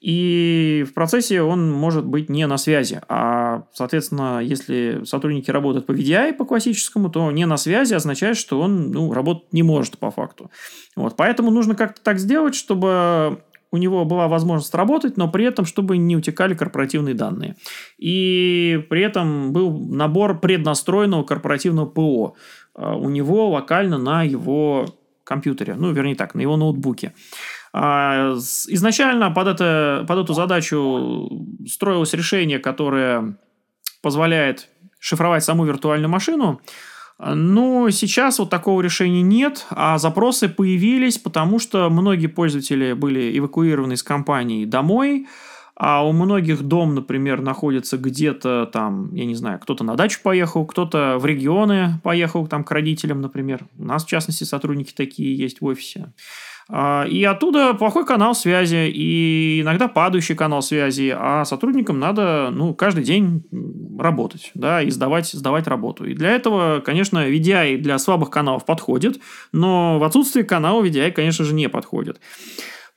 и 0.00 0.84
в 0.88 0.94
процессе 0.94 1.42
он 1.42 1.72
может 1.72 2.06
быть 2.06 2.28
не 2.28 2.46
на 2.46 2.56
связи. 2.56 3.00
А, 3.08 3.64
соответственно, 3.72 4.40
если 4.40 5.02
сотрудники 5.04 5.50
работают 5.50 5.86
по 5.86 5.92
VDI, 5.92 6.34
по 6.34 6.44
классическому, 6.44 7.10
то 7.10 7.30
не 7.32 7.46
на 7.46 7.56
связи 7.56 7.94
означает, 7.94 8.36
что 8.36 8.60
он 8.60 8.92
ну, 8.92 9.12
работать 9.12 9.52
не 9.52 9.64
может 9.64 9.98
по 9.98 10.10
факту. 10.10 10.50
Вот. 10.94 11.16
Поэтому 11.16 11.50
нужно 11.50 11.74
как-то 11.74 12.00
так 12.00 12.20
сделать, 12.20 12.54
чтобы 12.54 13.42
у 13.70 13.76
него 13.76 14.04
была 14.04 14.28
возможность 14.28 14.74
работать, 14.74 15.16
но 15.16 15.28
при 15.28 15.44
этом, 15.44 15.64
чтобы 15.64 15.96
не 15.96 16.16
утекали 16.16 16.54
корпоративные 16.54 17.14
данные. 17.14 17.56
И 17.98 18.86
при 18.88 19.02
этом 19.02 19.52
был 19.52 19.78
набор 19.78 20.38
преднастроенного 20.40 21.24
корпоративного 21.24 21.86
ПО 21.86 22.34
а, 22.74 22.96
у 22.96 23.10
него 23.10 23.50
локально 23.50 23.98
на 23.98 24.22
его 24.22 24.86
компьютере, 25.24 25.74
ну, 25.74 25.92
вернее 25.92 26.14
так, 26.14 26.34
на 26.34 26.40
его 26.40 26.56
ноутбуке. 26.56 27.12
А, 27.80 28.34
изначально 28.34 29.30
под, 29.30 29.46
это, 29.46 30.04
под 30.08 30.18
эту 30.18 30.34
задачу 30.34 31.30
строилось 31.68 32.12
решение, 32.12 32.58
которое 32.58 33.38
позволяет 34.02 34.68
шифровать 34.98 35.44
саму 35.44 35.64
виртуальную 35.64 36.10
машину. 36.10 36.60
Но 37.20 37.88
сейчас 37.90 38.40
вот 38.40 38.50
такого 38.50 38.80
решения 38.80 39.22
нет, 39.22 39.64
а 39.70 39.98
запросы 39.98 40.48
появились, 40.48 41.18
потому 41.18 41.60
что 41.60 41.88
многие 41.88 42.26
пользователи 42.26 42.94
были 42.94 43.38
эвакуированы 43.38 43.92
из 43.92 44.02
компании 44.02 44.64
домой, 44.64 45.28
а 45.76 46.04
у 46.04 46.10
многих 46.10 46.62
дом, 46.62 46.96
например, 46.96 47.40
находится 47.42 47.96
где-то 47.96 48.68
там, 48.72 49.14
я 49.14 49.24
не 49.24 49.36
знаю, 49.36 49.60
кто-то 49.60 49.84
на 49.84 49.94
дачу 49.94 50.18
поехал, 50.24 50.66
кто-то 50.66 51.16
в 51.20 51.26
регионы 51.26 52.00
поехал 52.02 52.48
там 52.48 52.64
к 52.64 52.72
родителям, 52.72 53.20
например. 53.20 53.68
У 53.78 53.84
нас, 53.84 54.04
в 54.04 54.08
частности, 54.08 54.42
сотрудники 54.42 54.92
такие 54.92 55.36
есть 55.36 55.60
в 55.60 55.64
офисе. 55.64 56.12
А, 56.70 57.06
и 57.08 57.24
оттуда 57.24 57.72
плохой 57.72 58.04
канал 58.04 58.34
связи, 58.34 58.90
и 58.90 59.62
иногда 59.62 59.88
падающий 59.88 60.34
канал 60.34 60.60
связи, 60.60 61.14
а 61.16 61.46
сотрудникам 61.46 61.98
надо 61.98 62.50
ну, 62.52 62.74
каждый 62.74 63.04
день 63.04 63.42
работать, 63.98 64.50
да, 64.54 64.82
и 64.82 64.90
сдавать, 64.90 65.28
сдавать 65.28 65.66
работу. 65.66 66.04
И 66.04 66.12
для 66.12 66.30
этого, 66.30 66.80
конечно, 66.80 67.26
VDI 67.26 67.78
для 67.78 67.98
слабых 67.98 68.28
каналов 68.28 68.66
подходит, 68.66 69.18
но 69.50 69.98
в 69.98 70.04
отсутствии 70.04 70.42
канала 70.42 70.84
VDI, 70.84 71.12
конечно 71.12 71.44
же, 71.44 71.54
не 71.54 71.70
подходит. 71.70 72.20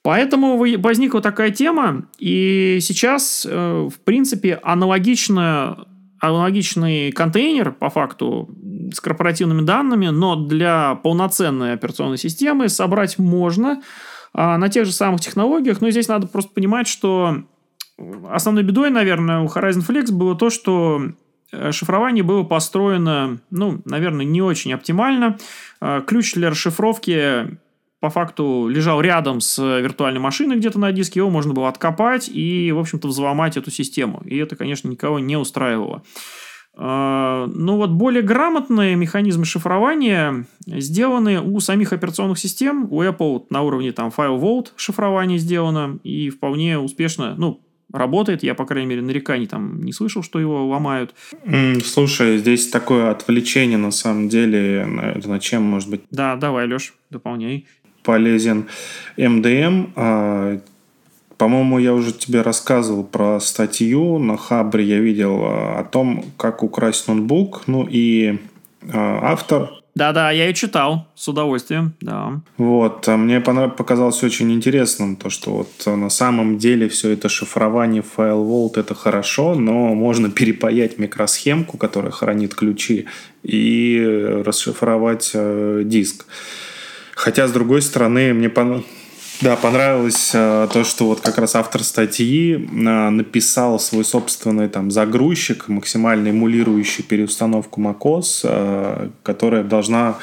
Поэтому 0.03 0.57
возникла 0.57 1.21
такая 1.21 1.51
тема, 1.51 2.07
и 2.17 2.79
сейчас, 2.81 3.47
э, 3.49 3.89
в 3.89 3.99
принципе, 4.03 4.59
аналогично 4.63 5.85
аналогичный 6.21 7.11
контейнер, 7.11 7.71
по 7.71 7.89
факту, 7.89 8.49
с 8.93 9.01
корпоративными 9.01 9.65
данными, 9.65 10.07
но 10.07 10.35
для 10.35 10.95
полноценной 10.95 11.73
операционной 11.73 12.19
системы 12.19 12.69
собрать 12.69 13.17
можно 13.17 13.81
а, 14.33 14.57
на 14.57 14.69
тех 14.69 14.85
же 14.85 14.91
самых 14.91 15.19
технологиях. 15.21 15.81
Но 15.81 15.89
здесь 15.89 16.07
надо 16.07 16.27
просто 16.27 16.51
понимать, 16.53 16.87
что 16.87 17.43
основной 18.29 18.63
бедой, 18.63 18.91
наверное, 18.91 19.39
у 19.39 19.47
Horizon 19.47 19.85
Flex 19.85 20.11
было 20.11 20.35
то, 20.35 20.51
что 20.51 21.01
э, 21.51 21.71
шифрование 21.71 22.23
было 22.23 22.43
построено, 22.43 23.39
ну, 23.49 23.81
наверное, 23.85 24.25
не 24.25 24.43
очень 24.43 24.73
оптимально. 24.73 25.37
А, 25.79 26.01
ключ 26.01 26.35
для 26.35 26.51
расшифровки 26.51 27.57
по 28.01 28.09
факту 28.09 28.67
лежал 28.67 28.99
рядом 28.99 29.39
с 29.39 29.61
виртуальной 29.61 30.19
машиной 30.19 30.57
где-то 30.57 30.79
на 30.79 30.91
диске, 30.91 31.19
его 31.19 31.29
можно 31.29 31.53
было 31.53 31.69
откопать 31.69 32.27
и, 32.27 32.71
в 32.71 32.79
общем-то, 32.79 33.07
взломать 33.07 33.57
эту 33.57 33.69
систему. 33.69 34.21
И 34.25 34.37
это, 34.37 34.55
конечно, 34.55 34.89
никого 34.89 35.19
не 35.19 35.37
устраивало. 35.37 36.03
А, 36.73 37.45
ну 37.53 37.77
вот 37.77 37.91
более 37.91 38.23
грамотные 38.23 38.95
механизмы 38.95 39.45
шифрования 39.45 40.47
сделаны 40.65 41.41
у 41.41 41.59
самих 41.59 41.93
операционных 41.93 42.39
систем. 42.39 42.87
У 42.89 43.03
Apple 43.03 43.45
на 43.51 43.61
уровне 43.61 43.91
там 43.91 44.11
File 44.15 44.41
Vault 44.41 44.69
шифрование 44.77 45.37
сделано 45.37 45.99
и 46.03 46.31
вполне 46.31 46.79
успешно, 46.79 47.35
ну, 47.37 47.61
работает. 47.93 48.41
Я, 48.41 48.55
по 48.55 48.65
крайней 48.65 48.87
мере, 48.87 49.01
нареканий 49.03 49.45
там 49.45 49.83
не 49.83 49.93
слышал, 49.93 50.23
что 50.23 50.39
его 50.39 50.67
ломают. 50.67 51.13
Слушай, 51.85 52.39
здесь 52.39 52.69
такое 52.69 53.11
отвлечение 53.11 53.77
на 53.77 53.91
самом 53.91 54.27
деле. 54.27 54.87
На 55.23 55.39
чем 55.39 55.61
может 55.61 55.89
быть? 55.89 56.01
Да, 56.09 56.35
давай, 56.35 56.67
Леш, 56.67 56.95
дополняй 57.11 57.67
полезен 58.03 58.67
МДМ. 59.17 59.87
А, 59.95 60.59
по-моему, 61.37 61.79
я 61.79 61.93
уже 61.93 62.11
тебе 62.11 62.41
рассказывал 62.41 63.03
про 63.03 63.39
статью 63.39 64.19
на 64.19 64.37
Хабре. 64.37 64.85
Я 64.85 64.99
видел 64.99 65.41
а, 65.43 65.79
о 65.79 65.83
том, 65.83 66.25
как 66.37 66.63
украсть 66.63 67.07
ноутбук. 67.07 67.63
Ну 67.67 67.87
и 67.89 68.37
а, 68.93 69.31
автор 69.31 69.71
да-да, 69.93 70.31
я 70.31 70.45
ее 70.45 70.53
читал 70.53 71.07
с 71.15 71.27
удовольствием, 71.27 71.93
да. 71.99 72.39
Вот, 72.57 73.07
мне 73.07 73.41
показалось 73.41 74.23
очень 74.23 74.51
интересным 74.53 75.17
то, 75.17 75.29
что 75.29 75.51
вот 75.51 75.85
на 75.85 76.09
самом 76.09 76.57
деле 76.57 76.87
все 76.87 77.09
это 77.09 77.27
шифрование 77.27 78.01
файл 78.01 78.45
Vault 78.45 78.79
это 78.79 78.95
хорошо, 78.95 79.53
но 79.55 79.93
можно 79.93 80.29
перепаять 80.29 80.97
микросхемку, 80.97 81.77
которая 81.77 82.11
хранит 82.11 82.55
ключи, 82.55 83.07
и 83.43 84.41
расшифровать 84.45 85.31
э, 85.33 85.81
диск. 85.83 86.25
Хотя, 87.21 87.47
с 87.47 87.51
другой 87.51 87.83
стороны, 87.83 88.33
мне 88.33 88.49
пон... 88.49 88.83
да, 89.41 89.55
понравилось 89.55 90.31
э, 90.33 90.67
то, 90.73 90.83
что 90.83 91.05
вот 91.05 91.21
как 91.21 91.37
раз 91.37 91.55
автор 91.55 91.83
статьи 91.83 92.55
э, 92.55 93.09
написал 93.09 93.79
свой 93.79 94.03
собственный 94.03 94.69
там 94.69 94.89
загрузчик, 94.89 95.67
максимально 95.67 96.29
эмулирующий 96.29 97.03
переустановку 97.03 97.79
macOS, 97.79 98.39
э, 98.43 99.09
которая 99.21 99.63
должна 99.63 100.17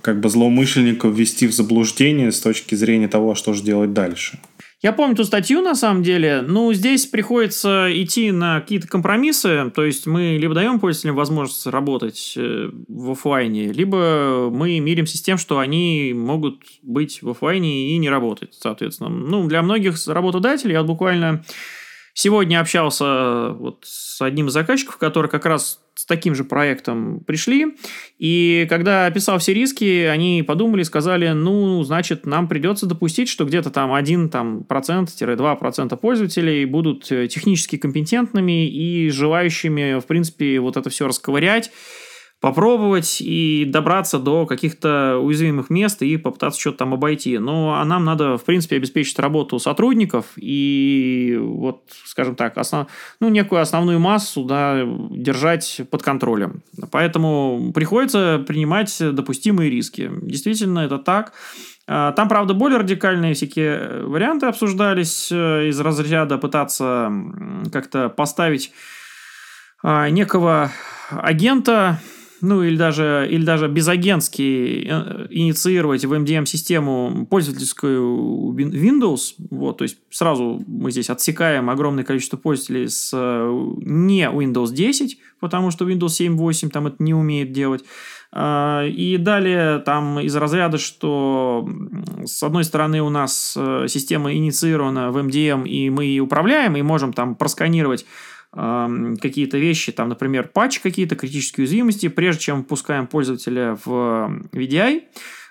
как 0.00 0.20
бы 0.20 0.30
злоумышленников 0.30 1.14
ввести 1.14 1.46
в 1.46 1.52
заблуждение 1.52 2.32
с 2.32 2.40
точки 2.40 2.74
зрения 2.74 3.08
того, 3.08 3.34
что 3.34 3.52
же 3.52 3.62
делать 3.62 3.92
дальше. 3.92 4.38
Я 4.80 4.92
помню 4.92 5.16
ту 5.16 5.24
статью, 5.24 5.60
на 5.60 5.74
самом 5.74 6.04
деле. 6.04 6.40
Ну, 6.46 6.72
здесь 6.72 7.06
приходится 7.06 7.88
идти 7.90 8.30
на 8.30 8.60
какие-то 8.60 8.86
компромиссы. 8.86 9.72
То 9.74 9.84
есть, 9.84 10.06
мы 10.06 10.36
либо 10.38 10.54
даем 10.54 10.78
пользователям 10.78 11.16
возможность 11.16 11.66
работать 11.66 12.34
э, 12.36 12.70
в 12.86 13.10
офлайне, 13.10 13.72
либо 13.72 14.50
мы 14.52 14.78
миримся 14.78 15.18
с 15.18 15.22
тем, 15.22 15.36
что 15.36 15.58
они 15.58 16.12
могут 16.14 16.60
быть 16.82 17.22
в 17.22 17.30
офлайне 17.30 17.90
и 17.90 17.98
не 17.98 18.08
работать, 18.08 18.54
соответственно. 18.54 19.10
Ну, 19.10 19.48
для 19.48 19.62
многих 19.62 19.96
работодателей, 20.06 20.74
я 20.74 20.84
буквально 20.84 21.44
сегодня 22.14 22.60
общался 22.60 23.50
вот 23.50 23.84
с 23.84 24.20
одним 24.20 24.48
из 24.48 24.52
заказчиков, 24.52 24.96
который 24.98 25.30
как 25.30 25.46
раз 25.46 25.80
с 25.94 26.06
таким 26.06 26.34
же 26.34 26.44
проектом 26.44 27.20
пришли, 27.26 27.76
и 28.18 28.66
когда 28.70 29.06
описал 29.06 29.38
все 29.38 29.52
риски, 29.52 30.04
они 30.04 30.44
подумали, 30.46 30.84
сказали, 30.84 31.30
ну, 31.30 31.82
значит, 31.82 32.24
нам 32.24 32.46
придется 32.46 32.86
допустить, 32.86 33.28
что 33.28 33.44
где-то 33.44 33.70
там 33.70 33.92
1 33.92 34.30
там, 34.30 34.62
процент-2 34.62 35.58
процента 35.58 35.96
пользователей 35.96 36.64
будут 36.66 37.10
э, 37.10 37.26
технически 37.26 37.78
компетентными 37.78 38.68
и 38.68 39.10
желающими, 39.10 39.98
в 39.98 40.06
принципе, 40.06 40.60
вот 40.60 40.76
это 40.76 40.88
все 40.88 41.08
расковырять, 41.08 41.72
попробовать 42.40 43.20
и 43.20 43.64
добраться 43.66 44.18
до 44.18 44.46
каких-то 44.46 45.18
уязвимых 45.18 45.70
мест 45.70 46.02
и 46.02 46.16
попытаться 46.16 46.60
что-то 46.60 46.78
там 46.78 46.94
обойти. 46.94 47.38
Но 47.38 47.74
а 47.74 47.84
нам 47.84 48.04
надо, 48.04 48.38
в 48.38 48.44
принципе, 48.44 48.76
обеспечить 48.76 49.18
работу 49.18 49.58
сотрудников 49.58 50.26
и 50.36 51.36
вот, 51.40 51.82
скажем 52.04 52.36
так, 52.36 52.56
основ... 52.56 52.86
ну, 53.18 53.28
некую 53.28 53.60
основную 53.60 53.98
массу 53.98 54.44
да, 54.44 54.84
держать 55.10 55.80
под 55.90 56.02
контролем. 56.02 56.62
Поэтому 56.92 57.72
приходится 57.74 58.44
принимать 58.46 58.96
допустимые 59.00 59.68
риски. 59.68 60.10
Действительно, 60.22 60.80
это 60.80 60.98
так. 60.98 61.32
А, 61.88 62.12
там, 62.12 62.28
правда, 62.28 62.54
более 62.54 62.78
радикальные 62.78 63.34
всякие 63.34 64.04
варианты 64.04 64.46
обсуждались 64.46 65.32
э, 65.32 65.68
из 65.68 65.80
разряда 65.80 66.38
пытаться 66.38 67.10
как-то 67.72 68.10
поставить 68.10 68.72
а, 69.82 70.08
некого 70.10 70.70
агента 71.10 71.98
ну 72.40 72.62
или 72.62 72.76
даже, 72.76 73.26
или 73.30 73.44
даже 73.44 73.68
безагентски 73.68 74.86
э, 74.88 75.26
инициировать 75.30 76.04
в 76.04 76.12
MDM-систему 76.12 77.26
пользовательскую 77.28 78.52
Windows, 78.54 79.34
вот, 79.50 79.78
то 79.78 79.84
есть 79.84 79.98
сразу 80.10 80.62
мы 80.66 80.90
здесь 80.90 81.10
отсекаем 81.10 81.70
огромное 81.70 82.04
количество 82.04 82.36
пользователей 82.36 82.88
с 82.88 83.10
э, 83.12 83.72
не 83.80 84.28
Windows 84.28 84.72
10, 84.72 85.18
потому 85.40 85.70
что 85.70 85.88
Windows 85.88 86.20
7.8 86.20 86.70
там 86.70 86.86
это 86.86 87.02
не 87.02 87.14
умеет 87.14 87.52
делать. 87.52 87.84
А, 88.30 88.84
и 88.84 89.16
далее 89.16 89.78
там 89.78 90.20
из 90.20 90.36
разряда, 90.36 90.76
что 90.78 91.66
с 92.24 92.42
одной 92.42 92.64
стороны 92.64 93.00
у 93.00 93.08
нас 93.08 93.54
э, 93.56 93.86
система 93.88 94.34
инициирована 94.34 95.10
в 95.10 95.16
MDM, 95.16 95.66
и 95.66 95.88
мы 95.88 96.04
ее 96.04 96.22
управляем, 96.22 96.76
и 96.76 96.82
можем 96.82 97.12
там 97.12 97.34
просканировать 97.34 98.04
какие-то 98.52 99.58
вещи, 99.58 99.92
там, 99.92 100.08
например, 100.08 100.48
патч 100.48 100.80
какие-то, 100.80 101.16
критические 101.16 101.64
уязвимости, 101.64 102.08
прежде 102.08 102.42
чем 102.42 102.64
пускаем 102.64 103.06
пользователя 103.06 103.78
в 103.84 103.88
VDI, 104.52 105.02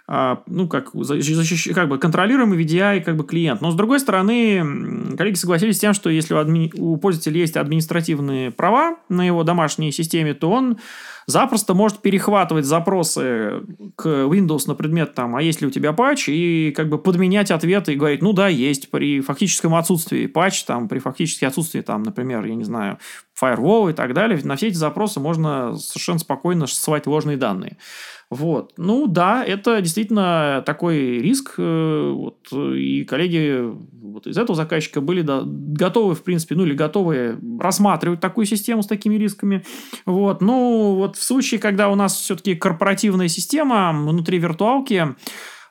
ну, 0.07 0.69
как, 0.69 0.91
защищ... 0.93 1.73
как 1.73 1.89
бы 1.89 1.97
контролируемый 1.97 2.63
VDI 2.63 3.01
как 3.01 3.17
бы 3.17 3.25
клиент. 3.25 3.59
Но, 3.59 3.71
с 3.71 3.75
другой 3.75 3.99
стороны, 3.99 5.15
коллеги 5.17 5.35
согласились 5.35 5.75
с 5.75 5.79
тем, 5.79 5.93
что 5.93 6.09
если 6.09 6.33
у, 6.33 6.37
адми... 6.37 6.71
у 6.77 6.95
пользователя 6.97 7.39
есть 7.39 7.57
административные 7.57 8.51
права 8.51 8.97
на 9.09 9.25
его 9.25 9.43
домашней 9.43 9.91
системе, 9.91 10.33
то 10.33 10.49
он 10.49 10.77
запросто 11.25 11.73
может 11.73 11.99
перехватывать 11.99 12.65
запросы 12.65 13.61
к 13.95 14.07
Windows 14.07 14.63
на 14.67 14.75
предмет 14.75 15.13
там, 15.13 15.35
а 15.35 15.41
есть 15.41 15.59
ли 15.59 15.67
у 15.67 15.71
тебя 15.71 15.91
патч, 15.91 16.29
и 16.29 16.71
как 16.71 16.87
бы 16.87 16.97
подменять 16.97 17.51
ответы 17.51 17.93
и 17.93 17.95
говорить, 17.97 18.21
ну 18.21 18.31
да, 18.31 18.47
есть, 18.47 18.89
при 18.89 19.19
фактическом 19.19 19.75
отсутствии 19.75 20.25
патч, 20.27 20.63
там, 20.63 20.87
при 20.87 20.99
фактическом 20.99 21.49
отсутствии, 21.49 21.81
там, 21.81 22.03
например, 22.03 22.45
я 22.45 22.55
не 22.55 22.63
знаю, 22.63 22.97
firewall 23.39 23.91
и 23.91 23.93
так 23.93 24.13
далее, 24.13 24.39
на 24.43 24.55
все 24.55 24.67
эти 24.67 24.75
запросы 24.75 25.19
можно 25.19 25.75
совершенно 25.75 26.19
спокойно 26.19 26.65
ссылать 26.65 27.05
ложные 27.07 27.35
данные. 27.35 27.77
Вот. 28.29 28.73
Ну 28.77 29.07
да, 29.07 29.43
это 29.43 29.79
действительно 29.81 30.61
такой 30.65 31.19
риск. 31.19 31.55
Э, 31.57 32.11
вот, 32.11 32.51
и 32.51 33.05
коллеги 33.05 33.71
вот 34.17 34.27
из 34.27 34.37
этого 34.37 34.55
заказчика 34.55 34.99
были 34.99 35.21
да, 35.21 35.43
готовы, 35.45 36.13
в 36.13 36.23
принципе, 36.23 36.55
ну 36.55 36.65
или 36.65 36.73
готовы 36.73 37.39
рассматривать 37.59 38.19
такую 38.19 38.45
систему 38.45 38.83
с 38.83 38.87
такими 38.87 39.15
рисками. 39.15 39.63
Вот. 40.05 40.41
Ну 40.41 40.95
вот 40.95 41.15
в 41.15 41.23
случае, 41.23 41.61
когда 41.61 41.89
у 41.89 41.95
нас 41.95 42.15
все-таки 42.15 42.55
корпоративная 42.55 43.29
система 43.29 43.93
внутри 43.93 44.39
виртуалки, 44.39 45.15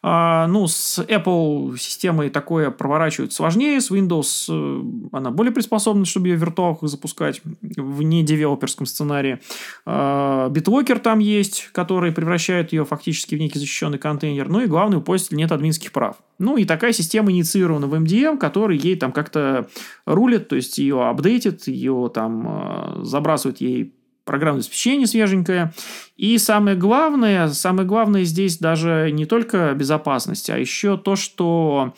ну, 0.08 0.68
с 0.68 1.00
Apple 1.00 1.76
системой 1.76 2.30
такое 2.30 2.70
проворачивать 2.70 3.32
сложнее, 3.32 3.80
с 3.80 3.90
Windows 3.90 4.46
э, 4.48 5.08
она 5.10 5.32
более 5.32 5.52
приспособлена, 5.52 6.04
чтобы 6.04 6.28
ее 6.28 6.36
в 6.36 6.40
виртуалках 6.40 6.88
запускать 6.88 7.40
в 7.60 8.02
не 8.02 8.22
девелоперском 8.22 8.86
сценарии. 8.86 9.40
А, 9.84 10.48
BitLocker 10.50 11.00
там 11.00 11.18
есть, 11.18 11.70
который 11.72 12.12
превращает 12.12 12.72
ее 12.72 12.84
фактически 12.84 13.34
в 13.34 13.40
некий 13.40 13.58
защищенный 13.58 13.98
контейнер. 13.98 14.48
Ну 14.48 14.60
и 14.60 14.66
главное, 14.66 14.98
у 14.98 15.00
пользователя 15.00 15.38
нет 15.38 15.50
админских 15.50 15.90
прав. 15.90 16.18
Ну 16.38 16.56
и 16.56 16.64
такая 16.64 16.92
система 16.92 17.32
инициирована 17.32 17.88
в 17.88 17.94
MDM, 17.94 18.38
который 18.38 18.78
ей 18.78 18.94
там 18.94 19.10
как-то 19.10 19.66
рулит, 20.04 20.46
то 20.46 20.54
есть 20.54 20.78
ее 20.78 21.04
апдейтит, 21.04 21.66
ее 21.66 22.12
там 22.14 22.46
э, 22.46 23.02
забрасывает 23.02 23.60
ей 23.60 23.95
программное 24.26 24.60
обеспечение 24.60 25.06
свеженькое. 25.06 25.72
И 26.16 26.36
самое 26.36 26.76
главное, 26.76 27.48
самое 27.48 27.88
главное 27.88 28.24
здесь 28.24 28.58
даже 28.58 29.10
не 29.12 29.24
только 29.24 29.72
безопасность, 29.74 30.50
а 30.50 30.58
еще 30.58 30.98
то, 30.98 31.16
что 31.16 31.94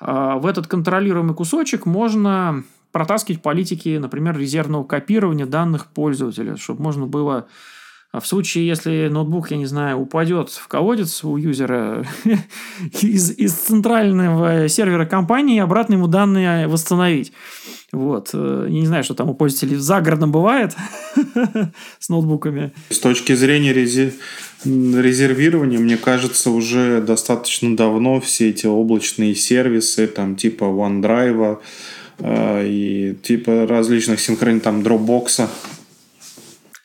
э, 0.00 0.34
в 0.38 0.46
этот 0.46 0.66
контролируемый 0.66 1.34
кусочек 1.34 1.84
можно 1.84 2.64
протаскивать 2.92 3.42
политики, 3.42 3.98
например, 4.00 4.38
резервного 4.38 4.84
копирования 4.84 5.46
данных 5.46 5.86
пользователя, 5.86 6.56
чтобы 6.56 6.82
можно 6.82 7.06
было 7.06 7.48
а 8.14 8.20
в 8.20 8.28
случае, 8.28 8.64
если 8.64 9.08
ноутбук, 9.08 9.50
я 9.50 9.56
не 9.56 9.66
знаю, 9.66 9.98
упадет 9.98 10.48
в 10.48 10.68
колодец 10.68 11.24
у 11.24 11.36
юзера 11.36 12.06
из, 13.02 13.36
из 13.36 13.52
центрального 13.54 14.68
сервера 14.68 15.04
компании, 15.04 15.58
обратно 15.58 15.94
ему 15.94 16.06
данные 16.06 16.68
восстановить. 16.68 17.32
Вот. 17.90 18.30
Э, 18.32 18.66
я 18.68 18.80
не 18.80 18.86
знаю, 18.86 19.02
что 19.02 19.14
там 19.14 19.30
у 19.30 19.34
пользователей 19.34 19.74
в 19.78 19.80
загородном 19.80 20.30
бывает 20.30 20.76
с 21.98 22.08
ноутбуками. 22.08 22.72
С 22.90 23.00
точки 23.00 23.34
зрения 23.34 23.72
рези... 23.72 24.14
резервирования, 24.64 25.80
мне 25.80 25.96
кажется, 25.96 26.50
уже 26.50 27.00
достаточно 27.00 27.76
давно 27.76 28.20
все 28.20 28.50
эти 28.50 28.66
облачные 28.66 29.34
сервисы, 29.34 30.06
там 30.06 30.36
типа 30.36 30.62
OneDrive 30.62 31.58
э, 32.20 32.64
и 32.68 33.16
типа 33.20 33.66
различных 33.66 34.20
синхронных, 34.20 34.62
там 34.62 34.82
Dropbox. 34.82 35.48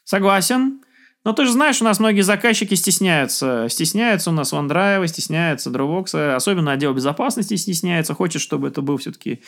Согласен. 0.05 0.78
Но 1.25 1.33
ты 1.33 1.45
же 1.45 1.51
знаешь, 1.51 1.81
у 1.81 1.85
нас 1.85 1.99
многие 1.99 2.21
заказчики 2.21 2.75
стесняются. 2.75 3.67
Стесняются 3.69 4.29
у 4.29 4.33
нас 4.33 4.53
OneDrive, 4.53 5.05
стесняются 5.07 5.69
Dropbox, 5.69 6.35
особенно 6.35 6.71
отдел 6.71 6.93
безопасности 6.93 7.55
стесняется, 7.55 8.13
хочет, 8.13 8.41
чтобы 8.41 8.69
это 8.69 8.81
был 8.81 8.97
все-таки 8.97 9.41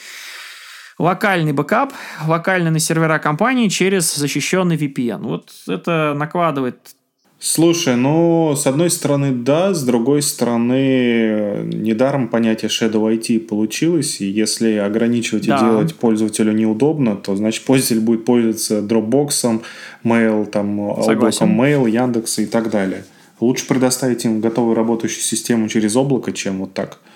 локальный 0.99 1.53
бэкап, 1.53 1.93
локальный 2.27 2.71
на 2.71 2.79
сервера 2.79 3.19
компании 3.19 3.69
через 3.69 4.13
защищенный 4.13 4.75
VPN. 4.75 5.21
Вот 5.21 5.51
это 5.67 6.13
накладывает 6.15 6.95
Слушай, 7.43 7.95
ну, 7.95 8.53
с 8.55 8.67
одной 8.67 8.91
стороны, 8.91 9.31
да, 9.31 9.73
с 9.73 9.83
другой 9.83 10.21
стороны, 10.21 11.63
недаром 11.63 12.27
понятие 12.27 12.69
Shadow 12.69 13.11
IT 13.17 13.39
получилось, 13.39 14.21
и 14.21 14.25
если 14.25 14.75
ограничивать 14.75 15.47
да. 15.47 15.57
и 15.57 15.59
делать 15.59 15.95
пользователю 15.95 16.51
неудобно, 16.51 17.15
то, 17.15 17.35
значит, 17.35 17.65
пользователь 17.65 17.99
будет 17.99 18.25
пользоваться 18.25 18.81
Dropbox, 18.81 19.59
Mail, 20.03 20.45
там, 20.45 20.79
облаком 20.81 21.59
Mail, 21.59 21.89
Яндекса 21.89 22.43
и 22.43 22.45
так 22.45 22.69
далее. 22.69 23.05
Лучше 23.39 23.65
предоставить 23.67 24.23
им 24.23 24.39
готовую 24.39 24.75
работающую 24.75 25.23
систему 25.23 25.67
через 25.67 25.95
облако, 25.95 26.31
чем 26.33 26.59
вот 26.59 26.75
так– 26.75 26.99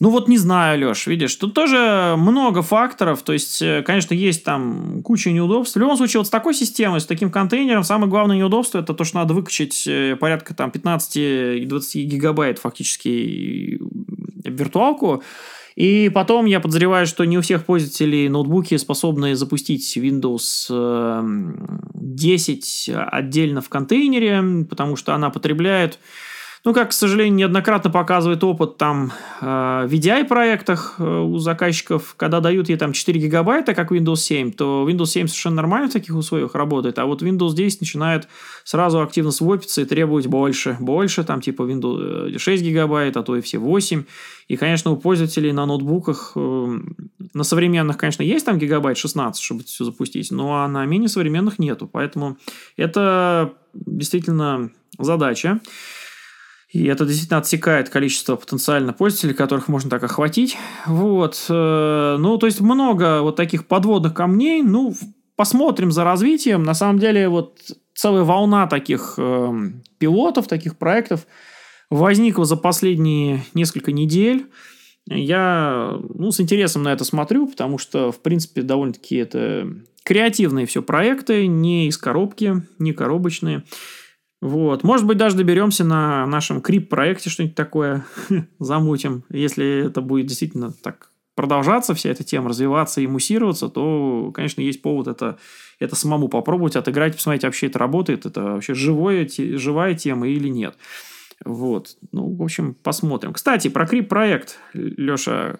ну 0.00 0.10
вот 0.10 0.28
не 0.28 0.38
знаю, 0.38 0.88
Леш, 0.88 1.06
видишь, 1.06 1.34
тут 1.36 1.54
тоже 1.54 2.14
много 2.18 2.62
факторов, 2.62 3.22
то 3.22 3.32
есть, 3.32 3.62
э, 3.62 3.82
конечно, 3.82 4.12
есть 4.12 4.44
там 4.44 5.02
куча 5.02 5.30
неудобств. 5.30 5.76
В 5.76 5.80
любом 5.80 5.96
случае, 5.96 6.20
вот 6.20 6.26
с 6.26 6.30
такой 6.30 6.54
системой, 6.54 7.00
с 7.00 7.06
таким 7.06 7.30
контейнером, 7.30 7.84
самое 7.84 8.10
главное 8.10 8.36
неудобство 8.36 8.80
это 8.80 8.92
то, 8.92 9.04
что 9.04 9.18
надо 9.18 9.34
выкачать 9.34 9.86
э, 9.86 10.16
порядка 10.16 10.54
там 10.54 10.70
15-20 10.70 12.02
гигабайт 12.02 12.58
фактически 12.58 13.78
виртуалку, 14.44 15.22
и 15.76 16.08
потом 16.08 16.46
я 16.46 16.60
подозреваю, 16.60 17.06
что 17.06 17.24
не 17.24 17.36
у 17.36 17.40
всех 17.40 17.64
пользователей 17.64 18.28
ноутбуки 18.28 18.76
способны 18.76 19.34
запустить 19.34 19.96
Windows 19.96 20.70
10 21.94 22.88
э, 22.88 22.94
отдельно 22.94 23.60
в 23.60 23.68
контейнере, 23.68 24.66
потому 24.68 24.96
что 24.96 25.14
она 25.14 25.30
потребляет 25.30 25.98
ну, 26.64 26.72
как, 26.72 26.90
к 26.90 26.92
сожалению, 26.92 27.34
неоднократно 27.34 27.90
показывает 27.90 28.42
опыт 28.42 28.78
там 28.78 29.12
э, 29.42 29.44
VDI-проектах 29.44 30.94
э, 30.98 31.04
у 31.04 31.36
заказчиков, 31.36 32.14
когда 32.16 32.40
дают 32.40 32.70
ей 32.70 32.78
там 32.78 32.94
4 32.94 33.20
гигабайта, 33.20 33.74
как 33.74 33.92
Windows 33.92 34.16
7, 34.16 34.52
то 34.52 34.88
Windows 34.88 35.06
7 35.06 35.26
совершенно 35.26 35.56
нормально 35.56 35.90
в 35.90 35.92
таких 35.92 36.16
условиях 36.16 36.54
работает, 36.54 36.98
а 36.98 37.04
вот 37.04 37.22
Windows 37.22 37.54
10 37.54 37.82
начинает 37.82 38.28
сразу 38.64 39.02
активно 39.02 39.30
свопиться 39.30 39.82
и 39.82 39.84
требовать 39.84 40.26
больше, 40.26 40.78
больше, 40.80 41.22
там 41.22 41.42
типа 41.42 41.62
Windows 41.64 42.38
6 42.38 42.62
э, 42.62 42.64
гигабайт, 42.64 43.18
а 43.18 43.22
то 43.22 43.36
и 43.36 43.42
все 43.42 43.58
8. 43.58 44.04
И, 44.48 44.56
конечно, 44.56 44.90
у 44.90 44.96
пользователей 44.96 45.52
на 45.52 45.66
ноутбуках, 45.66 46.32
э, 46.34 46.78
на 47.34 47.44
современных, 47.44 47.98
конечно, 47.98 48.22
есть 48.22 48.46
там 48.46 48.58
гигабайт 48.58 48.96
16, 48.96 49.42
чтобы 49.42 49.64
все 49.64 49.84
запустить, 49.84 50.30
но 50.30 50.62
а 50.62 50.68
на 50.68 50.86
менее 50.86 51.10
современных 51.10 51.58
нету, 51.58 51.86
поэтому 51.92 52.38
это 52.78 53.52
действительно 53.74 54.70
задача. 54.98 55.60
И 56.74 56.86
это 56.86 57.06
действительно 57.06 57.38
отсекает 57.38 57.88
количество 57.88 58.34
потенциально 58.34 58.92
пользователей, 58.92 59.34
которых 59.34 59.68
можно 59.68 59.88
так 59.88 60.02
охватить. 60.02 60.56
Вот. 60.86 61.46
Э, 61.48 62.16
ну, 62.18 62.36
то 62.36 62.46
есть 62.46 62.60
много 62.60 63.22
вот 63.22 63.36
таких 63.36 63.68
подводных 63.68 64.12
камней. 64.12 64.60
Ну, 64.60 64.92
посмотрим 65.36 65.92
за 65.92 66.02
развитием. 66.02 66.64
На 66.64 66.74
самом 66.74 66.98
деле, 66.98 67.28
вот 67.28 67.60
целая 67.94 68.24
волна 68.24 68.66
таких 68.66 69.14
э, 69.18 69.52
пилотов, 69.98 70.48
таких 70.48 70.76
проектов 70.76 71.28
возникла 71.90 72.44
за 72.44 72.56
последние 72.56 73.44
несколько 73.54 73.92
недель. 73.92 74.50
Я 75.06 75.96
ну, 76.12 76.32
с 76.32 76.40
интересом 76.40 76.82
на 76.82 76.92
это 76.92 77.04
смотрю, 77.04 77.46
потому 77.46 77.78
что, 77.78 78.10
в 78.10 78.20
принципе, 78.20 78.62
довольно-таки 78.62 79.14
это 79.14 79.72
креативные 80.02 80.66
все 80.66 80.82
проекты, 80.82 81.46
не 81.46 81.86
из 81.86 81.98
коробки, 81.98 82.64
не 82.80 82.92
коробочные. 82.92 83.62
Вот. 84.44 84.84
Может 84.84 85.06
быть, 85.06 85.16
даже 85.16 85.38
доберемся 85.38 85.84
на 85.84 86.26
нашем 86.26 86.60
крип-проекте 86.60 87.30
что-нибудь 87.30 87.54
такое 87.54 88.04
замутим. 88.58 89.24
Если 89.30 89.86
это 89.86 90.02
будет 90.02 90.26
действительно 90.26 90.70
так 90.70 91.08
продолжаться, 91.34 91.94
вся 91.94 92.10
эта 92.10 92.24
тема 92.24 92.50
развиваться 92.50 93.00
и 93.00 93.06
муссироваться, 93.06 93.70
то, 93.70 94.30
конечно, 94.34 94.60
есть 94.60 94.82
повод 94.82 95.08
это, 95.08 95.38
это 95.78 95.96
самому 95.96 96.28
попробовать, 96.28 96.76
отыграть, 96.76 97.16
посмотреть, 97.16 97.44
вообще 97.44 97.68
это 97.68 97.78
работает, 97.78 98.26
это 98.26 98.42
вообще 98.42 98.74
живое, 98.74 99.26
живая 99.26 99.94
тема 99.94 100.28
или 100.28 100.48
нет. 100.48 100.76
Вот. 101.44 101.96
Ну, 102.12 102.34
в 102.34 102.42
общем, 102.42 102.76
посмотрим. 102.82 103.32
Кстати, 103.32 103.68
про 103.68 103.86
крип-проект, 103.86 104.58
Леша. 104.72 105.58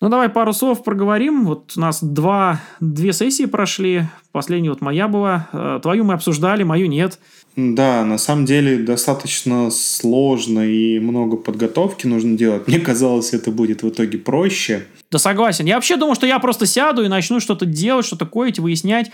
Ну, 0.00 0.08
давай 0.08 0.30
пару 0.30 0.52
слов 0.54 0.82
проговорим. 0.82 1.44
Вот 1.44 1.72
у 1.76 1.80
нас 1.80 2.02
два, 2.02 2.60
две 2.80 3.12
сессии 3.12 3.44
прошли. 3.44 4.04
Последняя 4.32 4.70
вот 4.70 4.80
моя 4.80 5.08
была. 5.08 5.48
Э, 5.52 5.78
твою 5.82 6.04
мы 6.04 6.14
обсуждали, 6.14 6.62
мою 6.62 6.86
нет. 6.86 7.18
Да, 7.56 8.04
на 8.04 8.16
самом 8.16 8.46
деле 8.46 8.78
достаточно 8.78 9.70
сложно 9.70 10.60
и 10.60 10.98
много 11.00 11.36
подготовки 11.36 12.06
нужно 12.06 12.38
делать. 12.38 12.66
Мне 12.66 12.78
казалось, 12.78 13.34
это 13.34 13.50
будет 13.50 13.82
в 13.82 13.90
итоге 13.90 14.16
проще. 14.16 14.86
Да 15.10 15.18
согласен. 15.18 15.66
Я 15.66 15.74
вообще 15.74 15.96
думал, 15.96 16.14
что 16.14 16.26
я 16.26 16.38
просто 16.38 16.64
сяду 16.64 17.04
и 17.04 17.08
начну 17.08 17.40
что-то 17.40 17.66
делать, 17.66 18.06
что-то 18.06 18.24
коить, 18.24 18.58
выяснять. 18.58 19.10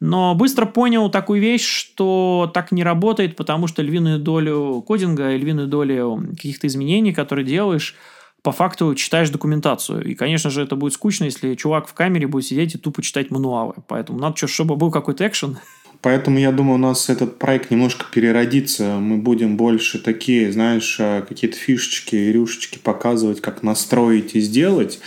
Но 0.00 0.34
быстро 0.34 0.66
понял 0.66 1.10
такую 1.10 1.40
вещь, 1.40 1.66
что 1.66 2.50
так 2.52 2.70
не 2.70 2.84
работает, 2.84 3.34
потому 3.34 3.66
что 3.66 3.82
львиную 3.82 4.18
долю 4.18 4.84
кодинга 4.86 5.32
и 5.32 5.38
львиную 5.38 5.68
долю 5.68 6.22
каких-то 6.32 6.66
изменений, 6.66 7.14
которые 7.14 7.46
делаешь, 7.46 7.94
по 8.42 8.52
факту 8.52 8.94
читаешь 8.94 9.30
документацию. 9.30 10.04
И, 10.04 10.14
конечно 10.14 10.50
же, 10.50 10.62
это 10.62 10.76
будет 10.76 10.92
скучно, 10.92 11.24
если 11.24 11.54
чувак 11.54 11.88
в 11.88 11.94
камере 11.94 12.26
будет 12.26 12.44
сидеть 12.44 12.74
и 12.74 12.78
тупо 12.78 13.02
читать 13.02 13.30
мануалы. 13.30 13.74
Поэтому 13.88 14.20
надо, 14.20 14.46
чтобы 14.46 14.76
был 14.76 14.90
какой-то 14.90 15.26
экшен. 15.26 15.58
Поэтому 16.02 16.38
я 16.38 16.52
думаю, 16.52 16.76
у 16.76 16.78
нас 16.78 17.08
этот 17.08 17.38
проект 17.38 17.70
немножко 17.70 18.06
переродится. 18.12 18.98
Мы 19.00 19.16
будем 19.16 19.56
больше 19.56 19.98
такие, 19.98 20.52
знаешь, 20.52 20.96
э, 21.00 21.24
какие-то 21.26 21.56
фишечки, 21.56 22.14
рюшечки 22.14 22.78
показывать, 22.78 23.40
как 23.40 23.62
настроить 23.62 24.36
и 24.36 24.40
сделать. 24.40 25.00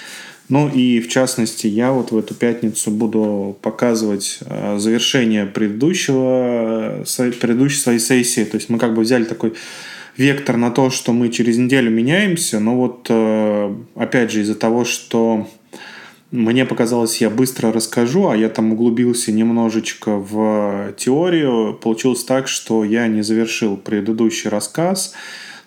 Ну 0.50 0.68
и 0.68 1.00
в 1.00 1.08
частности, 1.08 1.68
я 1.68 1.92
вот 1.92 2.12
в 2.12 2.18
эту 2.18 2.34
пятницу 2.34 2.90
буду 2.90 3.56
показывать 3.62 4.40
э, 4.42 4.80
завершение 4.80 5.46
предыдущего, 5.46 7.04
э, 7.18 7.32
предыдущей 7.32 7.78
своей 7.78 8.00
сессии. 8.00 8.44
То 8.44 8.58
есть 8.58 8.68
мы 8.68 8.80
как 8.80 8.96
бы 8.96 9.04
взяли 9.04 9.26
такой 9.26 9.54
вектор 10.18 10.58
на 10.58 10.72
то, 10.72 10.90
что 10.90 11.14
мы 11.14 11.30
через 11.30 11.58
неделю 11.60 11.92
меняемся, 11.92 12.60
но 12.60 12.76
вот 12.76 13.06
э, 13.10 13.76
опять 13.96 14.32
же 14.32 14.42
из-за 14.42 14.56
того, 14.56 14.86
что 14.86 15.48
мне 16.32 16.66
показалось, 16.66 17.22
я 17.22 17.30
быстро 17.30 17.72
расскажу, 17.72 18.30
а 18.30 18.36
я 18.36 18.50
там 18.50 18.74
углубился 18.74 19.32
немножечко 19.32 20.18
в 20.18 20.94
теорию, 20.98 21.78
получилось 21.82 22.24
так, 22.24 22.48
что 22.48 22.84
я 22.84 23.08
не 23.08 23.22
завершил 23.22 23.78
предыдущий 23.78 24.50
рассказ, 24.50 25.14